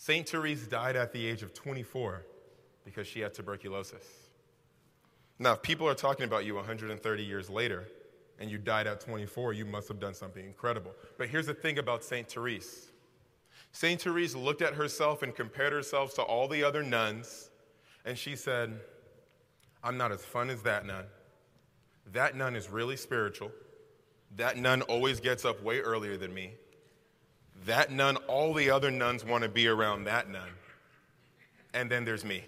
Saint 0.01 0.27
Therese 0.27 0.65
died 0.65 0.95
at 0.95 1.13
the 1.13 1.27
age 1.27 1.43
of 1.43 1.53
24 1.53 2.25
because 2.83 3.05
she 3.05 3.19
had 3.19 3.35
tuberculosis. 3.35 4.03
Now, 5.37 5.53
if 5.53 5.61
people 5.61 5.87
are 5.87 5.93
talking 5.93 6.25
about 6.25 6.43
you 6.43 6.55
130 6.55 7.23
years 7.23 7.51
later, 7.51 7.87
and 8.39 8.49
you 8.49 8.57
died 8.57 8.87
at 8.87 8.99
24, 8.99 9.53
you 9.53 9.63
must 9.63 9.87
have 9.89 9.99
done 9.99 10.15
something 10.15 10.43
incredible. 10.43 10.91
But 11.19 11.29
here's 11.29 11.45
the 11.45 11.53
thing 11.53 11.77
about 11.77 12.03
St. 12.03 12.27
Therese 12.27 12.87
St. 13.73 14.01
Therese 14.01 14.33
looked 14.33 14.63
at 14.63 14.73
herself 14.73 15.21
and 15.21 15.35
compared 15.35 15.71
herself 15.71 16.15
to 16.15 16.23
all 16.23 16.47
the 16.47 16.63
other 16.63 16.81
nuns, 16.81 17.51
and 18.03 18.17
she 18.17 18.35
said, 18.35 18.79
I'm 19.83 19.97
not 19.97 20.11
as 20.11 20.25
fun 20.25 20.49
as 20.49 20.63
that 20.63 20.83
nun. 20.83 21.05
That 22.11 22.35
nun 22.35 22.55
is 22.55 22.71
really 22.71 22.97
spiritual. 22.97 23.51
That 24.35 24.57
nun 24.57 24.81
always 24.81 25.19
gets 25.19 25.45
up 25.45 25.61
way 25.61 25.79
earlier 25.79 26.17
than 26.17 26.33
me. 26.33 26.53
That 27.65 27.91
nun, 27.91 28.17
all 28.27 28.53
the 28.53 28.71
other 28.71 28.91
nuns 28.91 29.23
want 29.23 29.43
to 29.43 29.49
be 29.49 29.67
around 29.67 30.05
that 30.05 30.29
nun. 30.29 30.49
And 31.73 31.89
then 31.89 32.05
there's 32.05 32.25
me. 32.25 32.43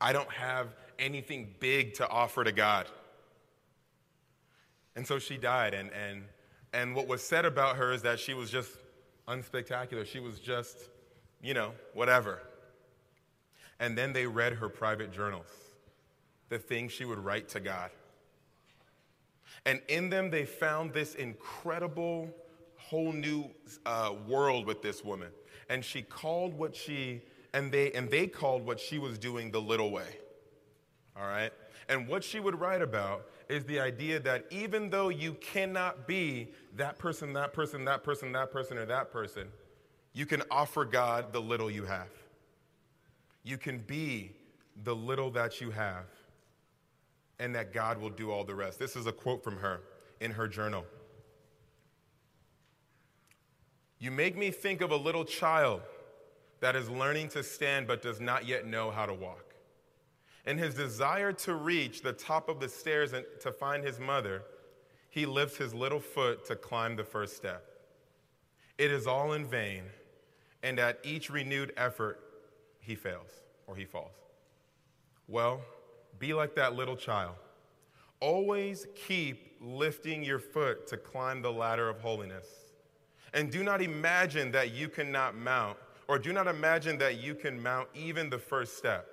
I 0.00 0.12
don't 0.12 0.30
have 0.30 0.68
anything 0.98 1.54
big 1.58 1.94
to 1.94 2.08
offer 2.08 2.44
to 2.44 2.52
God. 2.52 2.86
And 4.94 5.06
so 5.06 5.18
she 5.18 5.36
died. 5.36 5.74
And, 5.74 5.90
and, 5.92 6.24
and 6.72 6.94
what 6.94 7.06
was 7.06 7.22
said 7.22 7.44
about 7.44 7.76
her 7.76 7.92
is 7.92 8.02
that 8.02 8.18
she 8.18 8.34
was 8.34 8.50
just 8.50 8.70
unspectacular. 9.28 10.06
She 10.06 10.20
was 10.20 10.38
just, 10.38 10.76
you 11.42 11.54
know, 11.54 11.72
whatever. 11.92 12.42
And 13.78 13.96
then 13.96 14.12
they 14.12 14.26
read 14.26 14.54
her 14.54 14.68
private 14.68 15.12
journals, 15.12 15.48
the 16.48 16.58
things 16.58 16.92
she 16.92 17.04
would 17.04 17.18
write 17.18 17.48
to 17.50 17.60
God. 17.60 17.90
And 19.64 19.80
in 19.88 20.08
them, 20.10 20.30
they 20.30 20.44
found 20.44 20.92
this 20.92 21.14
incredible, 21.14 22.30
whole 22.88 23.12
new 23.12 23.50
uh, 23.84 24.14
world 24.28 24.66
with 24.66 24.82
this 24.82 25.04
woman. 25.04 25.28
And 25.68 25.84
she 25.84 26.02
called 26.02 26.54
what 26.54 26.76
she, 26.76 27.22
and 27.52 27.72
they, 27.72 27.90
and 27.92 28.10
they 28.10 28.26
called 28.26 28.64
what 28.64 28.78
she 28.78 28.98
was 28.98 29.18
doing 29.18 29.50
the 29.50 29.60
little 29.60 29.90
way. 29.90 30.18
All 31.16 31.26
right? 31.26 31.52
And 31.88 32.06
what 32.06 32.22
she 32.22 32.38
would 32.38 32.58
write 32.60 32.82
about 32.82 33.26
is 33.48 33.64
the 33.64 33.80
idea 33.80 34.20
that 34.20 34.44
even 34.50 34.90
though 34.90 35.08
you 35.08 35.34
cannot 35.34 36.06
be 36.06 36.48
that 36.76 36.98
person, 36.98 37.32
that 37.32 37.52
person, 37.52 37.84
that 37.84 38.04
person, 38.04 38.32
that 38.32 38.52
person, 38.52 38.78
or 38.78 38.86
that 38.86 39.10
person, 39.12 39.48
you 40.12 40.26
can 40.26 40.42
offer 40.50 40.84
God 40.84 41.32
the 41.32 41.40
little 41.40 41.70
you 41.70 41.84
have. 41.84 42.10
You 43.44 43.58
can 43.58 43.78
be 43.78 44.32
the 44.84 44.94
little 44.94 45.30
that 45.32 45.60
you 45.60 45.70
have, 45.70 46.06
and 47.38 47.54
that 47.54 47.72
God 47.72 48.00
will 48.00 48.10
do 48.10 48.30
all 48.30 48.44
the 48.44 48.54
rest. 48.54 48.78
This 48.78 48.96
is 48.96 49.06
a 49.06 49.12
quote 49.12 49.42
from 49.44 49.56
her 49.58 49.80
in 50.20 50.30
her 50.32 50.48
journal. 50.48 50.84
You 53.98 54.10
make 54.10 54.36
me 54.36 54.50
think 54.50 54.80
of 54.80 54.90
a 54.90 54.96
little 54.96 55.24
child 55.24 55.80
that 56.60 56.76
is 56.76 56.88
learning 56.88 57.28
to 57.30 57.42
stand 57.42 57.86
but 57.86 58.02
does 58.02 58.20
not 58.20 58.46
yet 58.46 58.66
know 58.66 58.90
how 58.90 59.06
to 59.06 59.14
walk. 59.14 59.54
In 60.46 60.58
his 60.58 60.74
desire 60.74 61.32
to 61.32 61.54
reach 61.54 62.02
the 62.02 62.12
top 62.12 62.48
of 62.48 62.60
the 62.60 62.68
stairs 62.68 63.12
and 63.12 63.24
to 63.40 63.50
find 63.50 63.82
his 63.82 63.98
mother, 63.98 64.42
he 65.10 65.26
lifts 65.26 65.56
his 65.56 65.74
little 65.74 66.00
foot 66.00 66.44
to 66.46 66.56
climb 66.56 66.94
the 66.94 67.04
first 67.04 67.36
step. 67.36 67.64
It 68.78 68.90
is 68.90 69.06
all 69.06 69.32
in 69.32 69.46
vain, 69.46 69.84
and 70.62 70.78
at 70.78 70.98
each 71.02 71.30
renewed 71.30 71.72
effort, 71.76 72.20
he 72.80 72.94
fails 72.94 73.30
or 73.66 73.74
he 73.74 73.84
falls. 73.84 74.12
Well, 75.26 75.62
be 76.18 76.34
like 76.34 76.54
that 76.54 76.76
little 76.76 76.96
child. 76.96 77.34
Always 78.20 78.86
keep 78.94 79.56
lifting 79.60 80.22
your 80.22 80.38
foot 80.38 80.86
to 80.88 80.96
climb 80.96 81.42
the 81.42 81.52
ladder 81.52 81.88
of 81.88 82.00
holiness. 82.00 82.46
And 83.34 83.50
do 83.50 83.62
not 83.62 83.82
imagine 83.82 84.50
that 84.52 84.72
you 84.72 84.88
cannot 84.88 85.36
mount, 85.36 85.76
or 86.08 86.18
do 86.18 86.32
not 86.32 86.46
imagine 86.46 86.98
that 86.98 87.20
you 87.20 87.34
can 87.34 87.60
mount 87.62 87.88
even 87.94 88.30
the 88.30 88.38
first 88.38 88.78
step. 88.78 89.06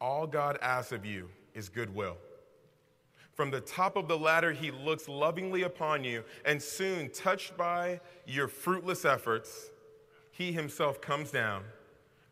All 0.00 0.26
God 0.26 0.58
asks 0.60 0.92
of 0.92 1.04
you 1.04 1.28
is 1.54 1.68
goodwill. 1.68 2.16
From 3.34 3.50
the 3.50 3.60
top 3.60 3.96
of 3.96 4.08
the 4.08 4.16
ladder, 4.16 4.52
he 4.52 4.70
looks 4.70 5.08
lovingly 5.08 5.62
upon 5.62 6.04
you, 6.04 6.24
and 6.46 6.60
soon, 6.60 7.10
touched 7.10 7.56
by 7.56 8.00
your 8.26 8.48
fruitless 8.48 9.04
efforts, 9.04 9.70
he 10.32 10.52
himself 10.52 11.00
comes 11.00 11.30
down 11.30 11.62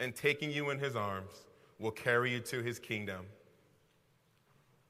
and, 0.00 0.14
taking 0.14 0.50
you 0.50 0.70
in 0.70 0.78
his 0.78 0.96
arms, 0.96 1.32
will 1.78 1.90
carry 1.90 2.32
you 2.32 2.40
to 2.40 2.62
his 2.62 2.78
kingdom, 2.78 3.26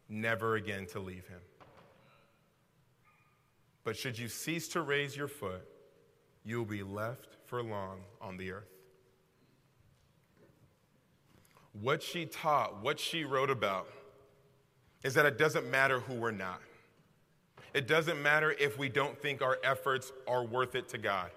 never 0.08 0.54
again 0.54 0.86
to 0.86 1.00
leave 1.00 1.26
him. 1.26 1.40
But 3.84 3.96
should 3.96 4.18
you 4.18 4.28
cease 4.28 4.66
to 4.68 4.80
raise 4.80 5.16
your 5.16 5.28
foot, 5.28 5.62
you 6.44 6.58
will 6.58 6.64
be 6.64 6.82
left 6.82 7.36
for 7.46 7.62
long 7.62 8.00
on 8.20 8.36
the 8.36 8.52
earth. 8.52 8.68
What 11.80 12.02
she 12.02 12.24
taught, 12.24 12.82
what 12.82 12.98
she 12.98 13.24
wrote 13.24 13.50
about, 13.50 13.88
is 15.02 15.14
that 15.14 15.26
it 15.26 15.38
doesn't 15.38 15.70
matter 15.70 16.00
who 16.00 16.14
we're 16.14 16.30
not. 16.30 16.60
It 17.74 17.86
doesn't 17.88 18.22
matter 18.22 18.54
if 18.58 18.78
we 18.78 18.88
don't 18.88 19.20
think 19.20 19.42
our 19.42 19.58
efforts 19.64 20.12
are 20.26 20.44
worth 20.44 20.76
it 20.76 20.88
to 20.90 20.98
God. 20.98 21.30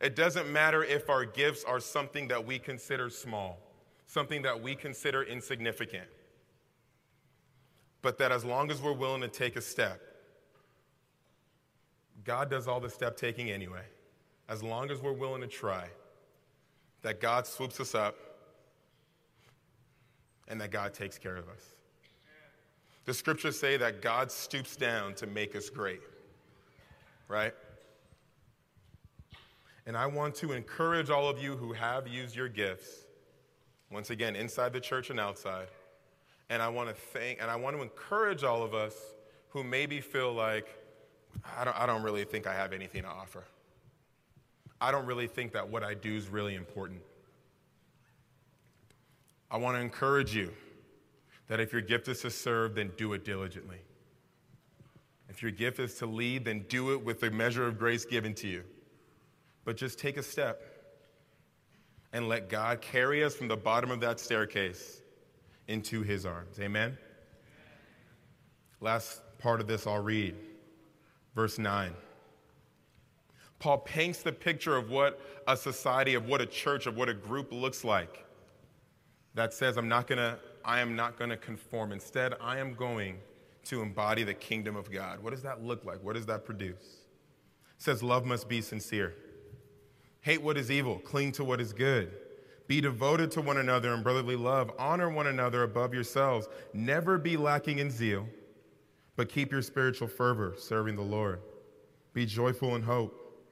It 0.00 0.16
doesn't 0.16 0.50
matter 0.50 0.82
if 0.82 1.08
our 1.08 1.24
gifts 1.24 1.62
are 1.64 1.78
something 1.78 2.28
that 2.28 2.44
we 2.44 2.58
consider 2.58 3.10
small, 3.10 3.58
something 4.06 4.42
that 4.42 4.60
we 4.60 4.74
consider 4.74 5.22
insignificant. 5.22 6.08
But 8.02 8.18
that 8.18 8.32
as 8.32 8.44
long 8.44 8.70
as 8.70 8.82
we're 8.82 8.92
willing 8.92 9.20
to 9.20 9.28
take 9.28 9.56
a 9.56 9.60
step, 9.60 10.00
God 12.24 12.50
does 12.50 12.66
all 12.66 12.80
the 12.80 12.90
step 12.90 13.16
taking 13.16 13.50
anyway. 13.50 13.84
As 14.48 14.62
long 14.62 14.90
as 14.90 15.00
we're 15.00 15.12
willing 15.12 15.40
to 15.40 15.46
try, 15.46 15.86
that 17.02 17.20
God 17.20 17.46
swoops 17.46 17.80
us 17.80 17.94
up 17.94 18.16
and 20.48 20.60
that 20.60 20.70
God 20.70 20.94
takes 20.94 21.18
care 21.18 21.36
of 21.36 21.48
us. 21.48 21.74
The 23.04 23.14
scriptures 23.14 23.58
say 23.58 23.76
that 23.76 24.00
God 24.00 24.30
stoops 24.30 24.76
down 24.76 25.14
to 25.14 25.26
make 25.26 25.54
us 25.54 25.68
great, 25.68 26.00
right? 27.28 27.54
And 29.86 29.96
I 29.96 30.06
want 30.06 30.34
to 30.36 30.52
encourage 30.52 31.10
all 31.10 31.28
of 31.28 31.42
you 31.42 31.56
who 31.56 31.74
have 31.74 32.08
used 32.08 32.34
your 32.34 32.48
gifts, 32.48 33.04
once 33.90 34.08
again, 34.08 34.34
inside 34.34 34.72
the 34.72 34.80
church 34.80 35.10
and 35.10 35.20
outside. 35.20 35.68
And 36.48 36.62
I 36.62 36.68
want 36.68 36.88
to 36.88 36.94
thank, 36.94 37.42
and 37.42 37.50
I 37.50 37.56
want 37.56 37.76
to 37.76 37.82
encourage 37.82 38.44
all 38.44 38.62
of 38.62 38.72
us 38.72 38.94
who 39.50 39.62
maybe 39.62 40.00
feel 40.00 40.32
like, 40.32 40.68
I 41.58 41.64
don't, 41.64 41.78
I 41.80 41.86
don't 41.86 42.02
really 42.02 42.24
think 42.24 42.46
I 42.46 42.54
have 42.54 42.72
anything 42.72 43.02
to 43.02 43.08
offer. 43.08 43.44
I 44.80 44.90
don't 44.90 45.06
really 45.06 45.26
think 45.26 45.52
that 45.52 45.68
what 45.68 45.82
I 45.82 45.94
do 45.94 46.14
is 46.14 46.28
really 46.28 46.54
important. 46.54 47.00
I 49.50 49.56
want 49.56 49.76
to 49.76 49.80
encourage 49.80 50.34
you 50.34 50.52
that 51.48 51.60
if 51.60 51.72
your 51.72 51.82
gift 51.82 52.08
is 52.08 52.20
to 52.22 52.30
serve, 52.30 52.74
then 52.74 52.92
do 52.96 53.12
it 53.12 53.24
diligently. 53.24 53.78
If 55.28 55.42
your 55.42 55.52
gift 55.52 55.78
is 55.78 55.94
to 55.96 56.06
lead, 56.06 56.44
then 56.44 56.64
do 56.68 56.92
it 56.92 57.04
with 57.04 57.20
the 57.20 57.30
measure 57.30 57.66
of 57.66 57.78
grace 57.78 58.04
given 58.04 58.34
to 58.34 58.48
you. 58.48 58.64
But 59.64 59.76
just 59.76 59.98
take 59.98 60.16
a 60.16 60.22
step 60.22 60.62
and 62.12 62.28
let 62.28 62.48
God 62.48 62.80
carry 62.80 63.24
us 63.24 63.34
from 63.34 63.48
the 63.48 63.56
bottom 63.56 63.90
of 63.90 64.00
that 64.00 64.20
staircase 64.20 65.02
into 65.66 66.02
his 66.02 66.26
arms. 66.26 66.60
Amen? 66.60 66.96
Last 68.80 69.20
part 69.38 69.60
of 69.60 69.66
this 69.66 69.86
I'll 69.86 70.02
read. 70.02 70.34
Verse 71.34 71.58
9. 71.58 71.92
Paul 73.58 73.78
paints 73.78 74.22
the 74.22 74.32
picture 74.32 74.76
of 74.76 74.90
what 74.90 75.20
a 75.48 75.56
society, 75.56 76.14
of 76.14 76.26
what 76.26 76.40
a 76.40 76.46
church, 76.46 76.86
of 76.86 76.96
what 76.96 77.08
a 77.08 77.14
group 77.14 77.52
looks 77.52 77.84
like 77.84 78.24
that 79.34 79.52
says, 79.52 79.76
I'm 79.76 79.88
not 79.88 80.06
gonna, 80.06 80.38
I 80.64 80.80
am 80.80 80.96
not 80.96 81.18
gonna 81.18 81.36
conform. 81.36 81.92
Instead, 81.92 82.34
I 82.40 82.58
am 82.58 82.74
going 82.74 83.18
to 83.64 83.82
embody 83.82 84.22
the 84.22 84.34
kingdom 84.34 84.76
of 84.76 84.90
God. 84.90 85.22
What 85.22 85.30
does 85.30 85.42
that 85.42 85.62
look 85.62 85.84
like? 85.84 86.02
What 86.02 86.14
does 86.14 86.26
that 86.26 86.44
produce? 86.44 86.98
It 87.76 87.82
says, 87.82 88.02
Love 88.02 88.24
must 88.24 88.48
be 88.48 88.60
sincere. 88.60 89.14
Hate 90.20 90.42
what 90.42 90.56
is 90.56 90.70
evil, 90.70 90.98
cling 91.00 91.32
to 91.32 91.44
what 91.44 91.60
is 91.60 91.72
good. 91.72 92.12
Be 92.66 92.80
devoted 92.80 93.30
to 93.32 93.42
one 93.42 93.58
another 93.58 93.92
in 93.92 94.02
brotherly 94.02 94.36
love. 94.36 94.70
Honor 94.78 95.10
one 95.10 95.26
another 95.26 95.64
above 95.64 95.92
yourselves. 95.92 96.48
Never 96.72 97.18
be 97.18 97.36
lacking 97.36 97.78
in 97.78 97.90
zeal, 97.90 98.26
but 99.16 99.28
keep 99.28 99.52
your 99.52 99.62
spiritual 99.62 100.08
fervor, 100.08 100.54
serving 100.56 100.96
the 100.96 101.02
Lord. 101.02 101.40
Be 102.12 102.26
joyful 102.26 102.76
in 102.76 102.82
hope, 102.82 103.42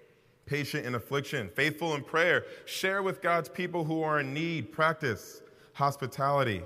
patient 0.47 0.87
in 0.87 0.95
affliction, 0.95 1.51
faithful 1.55 1.95
in 1.95 2.03
prayer. 2.03 2.45
Share 2.65 3.03
with 3.03 3.21
God's 3.23 3.49
people 3.49 3.85
who 3.85 4.03
are 4.03 4.21
in 4.21 4.33
need. 4.33 4.73
Practice 4.73 5.43
hospitality. 5.73 6.63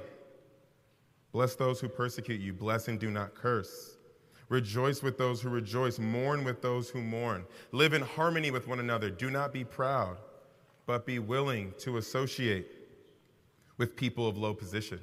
Bless 1.33 1.55
those 1.55 1.81
who 1.81 1.89
persecute 1.89 2.41
you. 2.41 2.53
Bless 2.53 2.89
and 2.89 2.99
do 2.99 3.11
not 3.11 3.35
curse. 3.35 3.97
Rejoice 4.49 5.03
with 5.03 5.19
those 5.19 5.41
who 5.41 5.49
rejoice. 5.49 5.99
Mourn 5.99 6.45
with 6.45 6.63
those 6.63 6.89
who 6.89 7.03
mourn. 7.03 7.45
Live 7.73 7.93
in 7.93 8.03
harmony 8.03 8.51
with 8.51 8.69
one 8.69 8.81
another. 8.81 9.11
Do 9.11 9.31
not 9.31 9.53
be 9.53 9.65
proud 9.65 10.19
but 10.87 11.05
be 11.05 11.19
willing 11.19 11.75
to 11.79 11.99
associate 11.99 12.67
with 13.77 13.97
people 13.97 14.27
of 14.27 14.39
low 14.39 14.55
position. 14.55 15.01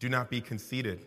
Do 0.00 0.08
not 0.08 0.30
be 0.30 0.40
conceited. 0.40 1.06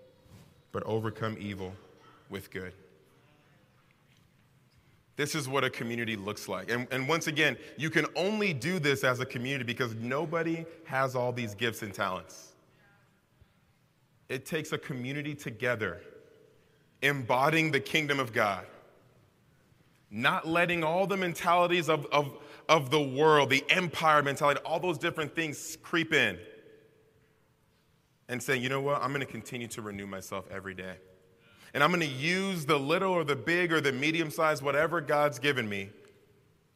but 0.71 0.83
overcome 0.83 1.37
evil 1.39 1.73
with 2.29 2.51
good. 2.51 2.73
This 5.17 5.35
is 5.35 5.47
what 5.47 5.63
a 5.63 5.69
community 5.69 6.15
looks 6.15 6.47
like. 6.47 6.71
And, 6.71 6.87
and 6.91 7.07
once 7.07 7.27
again, 7.27 7.57
you 7.77 7.89
can 7.89 8.05
only 8.15 8.53
do 8.53 8.79
this 8.79 9.03
as 9.03 9.19
a 9.19 9.25
community 9.25 9.65
because 9.65 9.93
nobody 9.95 10.65
has 10.85 11.15
all 11.15 11.31
these 11.31 11.53
gifts 11.53 11.81
and 11.81 11.93
talents. 11.93 12.53
It 14.29 14.45
takes 14.45 14.71
a 14.71 14.77
community 14.77 15.35
together, 15.35 16.01
embodying 17.01 17.71
the 17.71 17.79
kingdom 17.79 18.19
of 18.19 18.33
God 18.33 18.65
not 20.11 20.45
letting 20.45 20.83
all 20.83 21.07
the 21.07 21.15
mentalities 21.15 21.89
of, 21.89 22.05
of, 22.07 22.37
of 22.67 22.91
the 22.91 23.01
world, 23.01 23.49
the 23.49 23.63
empire 23.69 24.21
mentality, 24.21 24.59
all 24.65 24.79
those 24.79 24.97
different 24.97 25.33
things 25.33 25.77
creep 25.81 26.13
in. 26.13 26.37
And 28.31 28.41
saying, 28.41 28.63
you 28.63 28.69
know 28.69 28.79
what, 28.79 29.01
I'm 29.01 29.09
going 29.09 29.19
to 29.19 29.31
continue 29.31 29.67
to 29.67 29.81
renew 29.81 30.07
myself 30.07 30.45
every 30.49 30.73
day. 30.73 30.95
And 31.73 31.83
I'm 31.83 31.89
going 31.89 31.99
to 31.99 32.07
use 32.07 32.65
the 32.65 32.79
little 32.79 33.11
or 33.11 33.25
the 33.25 33.35
big 33.35 33.73
or 33.73 33.81
the 33.81 33.91
medium 33.91 34.31
size, 34.31 34.63
whatever 34.63 35.01
God's 35.01 35.37
given 35.37 35.67
me, 35.67 35.89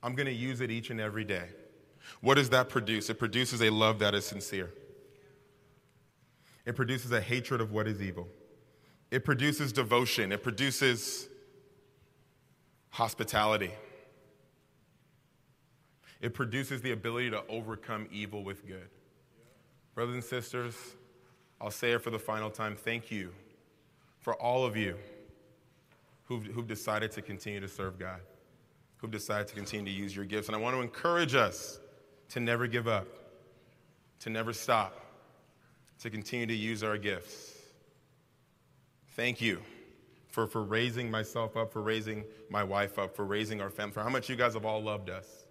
I'm 0.03 0.15
going 0.15 0.27
to 0.27 0.33
use 0.33 0.59
it 0.59 0.69
each 0.69 0.89
and 0.89 0.99
every 0.99 1.23
day. 1.23 1.47
What 2.19 2.35
does 2.35 2.49
that 2.49 2.67
produce? 2.67 3.09
It 3.09 3.17
produces 3.17 3.61
a 3.61 3.69
love 3.69 3.99
that 3.99 4.13
is 4.13 4.25
sincere. 4.25 4.69
It 6.65 6.75
produces 6.75 7.11
a 7.13 7.21
hatred 7.21 7.61
of 7.61 7.71
what 7.71 7.87
is 7.87 8.01
evil. 8.01 8.27
It 9.09 9.23
produces 9.23 9.71
devotion. 9.71 10.33
It 10.33 10.43
produces 10.43 11.29
hospitality. 12.89 13.71
It 16.19 16.33
produces 16.33 16.81
the 16.81 16.91
ability 16.91 17.29
to 17.29 17.43
overcome 17.47 18.07
evil 18.11 18.43
with 18.43 18.67
good. 18.67 18.89
Brothers 19.93 20.15
and 20.15 20.23
sisters, 20.23 20.75
I'll 21.65 21.71
say 21.71 21.93
it 21.93 22.03
for 22.03 22.11
the 22.11 22.19
final 22.19 22.51
time 22.51 22.75
thank 22.75 23.09
you 23.09 23.31
for 24.19 24.35
all 24.35 24.67
of 24.67 24.77
you 24.77 24.97
who've, 26.25 26.45
who've 26.45 26.67
decided 26.67 27.11
to 27.13 27.23
continue 27.23 27.59
to 27.59 27.67
serve 27.67 27.97
God, 27.97 28.19
who've 28.97 29.09
decided 29.09 29.47
to 29.47 29.55
continue 29.55 29.91
to 29.91 29.99
use 29.99 30.15
your 30.15 30.25
gifts. 30.25 30.47
And 30.47 30.55
I 30.55 30.59
want 30.59 30.75
to 30.75 30.81
encourage 30.83 31.33
us 31.33 31.79
to 32.29 32.39
never 32.39 32.67
give 32.67 32.87
up, 32.87 33.07
to 34.19 34.29
never 34.29 34.53
stop, 34.53 35.07
to 36.01 36.11
continue 36.11 36.45
to 36.45 36.53
use 36.53 36.83
our 36.83 36.99
gifts. 36.99 37.53
Thank 39.15 39.41
you 39.41 39.59
for, 40.27 40.45
for 40.45 40.61
raising 40.61 41.09
myself 41.09 41.57
up, 41.57 41.73
for 41.73 41.81
raising 41.81 42.25
my 42.47 42.63
wife 42.63 42.99
up, 42.99 43.15
for 43.15 43.25
raising 43.25 43.59
our 43.59 43.71
family, 43.71 43.93
for 43.93 44.03
how 44.03 44.09
much 44.09 44.29
you 44.29 44.35
guys 44.35 44.53
have 44.53 44.65
all 44.65 44.83
loved 44.83 45.09
us. 45.09 45.47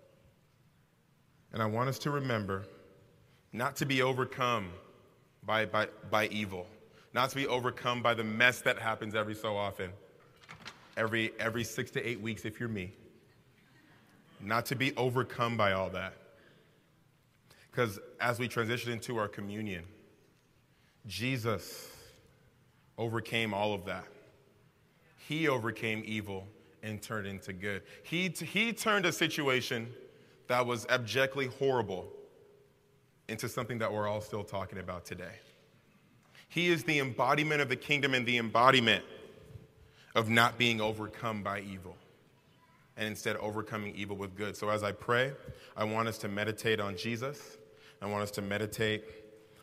And 1.52 1.60
I 1.60 1.66
want 1.66 1.88
us 1.88 1.98
to 2.00 2.12
remember 2.12 2.66
not 3.52 3.74
to 3.76 3.84
be 3.84 4.00
overcome 4.00 4.68
by, 5.46 5.66
by, 5.66 5.88
by 6.10 6.26
evil, 6.28 6.66
not 7.12 7.30
to 7.30 7.36
be 7.36 7.46
overcome 7.46 8.02
by 8.02 8.14
the 8.14 8.24
mess 8.24 8.60
that 8.62 8.78
happens 8.78 9.14
every 9.14 9.34
so 9.34 9.56
often, 9.56 9.90
every, 10.96 11.32
every 11.38 11.64
six 11.64 11.90
to 11.92 12.06
eight 12.06 12.20
weeks 12.20 12.44
if 12.44 12.58
you're 12.58 12.68
me. 12.68 12.92
Not 14.40 14.66
to 14.66 14.76
be 14.76 14.94
overcome 14.96 15.56
by 15.56 15.72
all 15.72 15.90
that. 15.90 16.14
Because 17.70 17.98
as 18.20 18.38
we 18.38 18.46
transition 18.46 18.92
into 18.92 19.16
our 19.16 19.28
communion, 19.28 19.84
Jesus 21.06 21.88
overcame 22.96 23.52
all 23.52 23.74
of 23.74 23.84
that. 23.86 24.04
He 25.28 25.48
overcame 25.48 26.02
evil 26.06 26.46
and 26.82 27.00
turned 27.00 27.26
into 27.26 27.52
good. 27.52 27.82
He, 28.02 28.28
he 28.28 28.72
turned 28.72 29.06
a 29.06 29.12
situation 29.12 29.92
that 30.48 30.66
was 30.66 30.86
abjectly 30.86 31.46
horrible 31.46 32.12
into 33.28 33.48
something 33.48 33.78
that 33.78 33.92
we're 33.92 34.06
all 34.06 34.20
still 34.20 34.44
talking 34.44 34.78
about 34.78 35.04
today. 35.04 35.40
He 36.48 36.68
is 36.68 36.84
the 36.84 36.98
embodiment 36.98 37.60
of 37.60 37.68
the 37.68 37.76
kingdom 37.76 38.14
and 38.14 38.24
the 38.24 38.38
embodiment 38.38 39.04
of 40.14 40.28
not 40.28 40.58
being 40.58 40.80
overcome 40.80 41.42
by 41.42 41.60
evil 41.60 41.96
and 42.96 43.08
instead 43.08 43.36
overcoming 43.36 43.94
evil 43.96 44.16
with 44.16 44.36
good. 44.36 44.56
So 44.56 44.68
as 44.68 44.84
I 44.84 44.92
pray, 44.92 45.32
I 45.76 45.84
want 45.84 46.06
us 46.06 46.18
to 46.18 46.28
meditate 46.28 46.80
on 46.80 46.96
Jesus. 46.96 47.58
I 48.00 48.06
want 48.06 48.22
us 48.22 48.30
to 48.32 48.42
meditate 48.42 49.04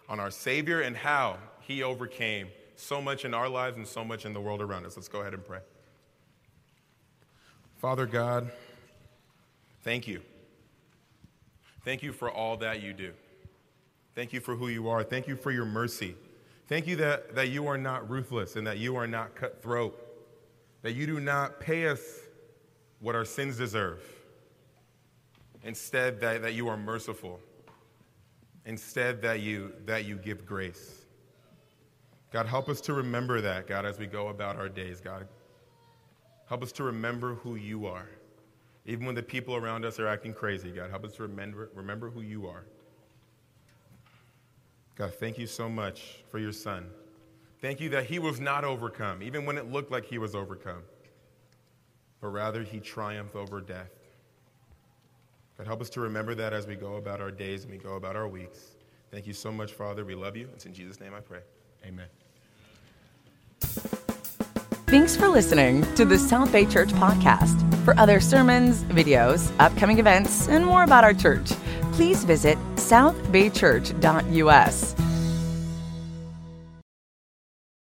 on 0.09 0.19
our 0.19 0.31
Savior 0.31 0.81
and 0.81 0.97
how 0.97 1.37
he 1.61 1.83
overcame 1.83 2.49
so 2.75 3.01
much 3.01 3.23
in 3.23 3.33
our 3.33 3.47
lives 3.47 3.77
and 3.77 3.87
so 3.87 4.03
much 4.03 4.25
in 4.25 4.33
the 4.33 4.41
world 4.41 4.61
around 4.61 4.85
us. 4.85 4.97
Let's 4.97 5.07
go 5.07 5.21
ahead 5.21 5.33
and 5.33 5.45
pray. 5.45 5.59
Father 7.77 8.05
God, 8.05 8.51
thank 9.81 10.07
you. 10.07 10.21
Thank 11.85 12.03
you 12.03 12.11
for 12.11 12.29
all 12.29 12.57
that 12.57 12.81
you 12.81 12.93
do. 12.93 13.13
Thank 14.15 14.33
you 14.33 14.39
for 14.39 14.55
who 14.55 14.67
you 14.67 14.89
are. 14.89 15.03
Thank 15.03 15.27
you 15.27 15.35
for 15.35 15.51
your 15.51 15.65
mercy. 15.65 16.15
Thank 16.67 16.87
you 16.87 16.95
that, 16.97 17.35
that 17.35 17.49
you 17.49 17.67
are 17.67 17.77
not 17.77 18.09
ruthless 18.09 18.55
and 18.55 18.65
that 18.67 18.77
you 18.77 18.95
are 18.95 19.07
not 19.07 19.35
cutthroat, 19.35 19.97
that 20.81 20.93
you 20.93 21.05
do 21.05 21.19
not 21.19 21.59
pay 21.59 21.87
us 21.87 22.01
what 22.99 23.15
our 23.15 23.25
sins 23.25 23.57
deserve. 23.57 24.01
Instead, 25.63 26.19
that, 26.21 26.41
that 26.41 26.53
you 26.53 26.67
are 26.67 26.77
merciful. 26.77 27.39
Instead, 28.65 29.21
that 29.21 29.41
you, 29.41 29.73
that 29.85 30.05
you 30.05 30.15
give 30.15 30.45
grace. 30.45 31.05
God, 32.31 32.45
help 32.45 32.69
us 32.69 32.79
to 32.81 32.93
remember 32.93 33.41
that, 33.41 33.67
God, 33.67 33.85
as 33.85 33.99
we 33.99 34.07
go 34.07 34.29
about 34.29 34.55
our 34.55 34.69
days, 34.69 35.01
God. 35.01 35.27
Help 36.47 36.63
us 36.63 36.71
to 36.73 36.83
remember 36.83 37.35
who 37.35 37.55
you 37.55 37.85
are. 37.85 38.09
Even 38.85 39.05
when 39.05 39.15
the 39.15 39.23
people 39.23 39.55
around 39.55 39.85
us 39.85 39.99
are 39.99 40.07
acting 40.07 40.33
crazy, 40.33 40.71
God, 40.71 40.89
help 40.89 41.05
us 41.05 41.15
to 41.15 41.23
remember, 41.23 41.69
remember 41.73 42.09
who 42.09 42.21
you 42.21 42.47
are. 42.47 42.65
God, 44.95 45.13
thank 45.15 45.37
you 45.37 45.47
so 45.47 45.69
much 45.69 46.23
for 46.29 46.39
your 46.39 46.51
son. 46.51 46.85
Thank 47.61 47.79
you 47.79 47.89
that 47.89 48.05
he 48.05 48.19
was 48.19 48.39
not 48.39 48.63
overcome, 48.63 49.21
even 49.21 49.45
when 49.45 49.57
it 49.57 49.71
looked 49.71 49.91
like 49.91 50.05
he 50.05 50.17
was 50.17 50.35
overcome, 50.35 50.81
but 52.19 52.29
rather 52.29 52.63
he 52.63 52.79
triumphed 52.79 53.35
over 53.35 53.61
death. 53.61 53.91
God, 55.57 55.67
help 55.67 55.81
us 55.81 55.89
to 55.91 56.01
remember 56.01 56.33
that 56.35 56.53
as 56.53 56.65
we 56.65 56.75
go 56.75 56.95
about 56.95 57.21
our 57.21 57.31
days 57.31 57.63
and 57.63 57.71
we 57.71 57.77
go 57.77 57.95
about 57.95 58.15
our 58.15 58.27
weeks. 58.27 58.71
Thank 59.11 59.27
you 59.27 59.33
so 59.33 59.51
much, 59.51 59.73
Father. 59.73 60.03
We 60.03 60.15
love 60.15 60.35
you. 60.35 60.49
It's 60.53 60.65
in 60.65 60.73
Jesus' 60.73 60.99
name 60.99 61.13
I 61.13 61.19
pray. 61.19 61.41
Amen. 61.85 62.07
Thanks 64.87 65.15
for 65.15 65.27
listening 65.27 65.83
to 65.95 66.03
the 66.03 66.17
South 66.17 66.51
Bay 66.51 66.65
Church 66.65 66.89
podcast. 66.89 67.57
For 67.85 67.97
other 67.99 68.19
sermons, 68.19 68.83
videos, 68.85 69.51
upcoming 69.59 69.99
events, 69.99 70.47
and 70.47 70.65
more 70.65 70.83
about 70.83 71.03
our 71.03 71.13
church, 71.13 71.51
please 71.93 72.23
visit 72.23 72.57
southbaychurch.us. 72.91 75.10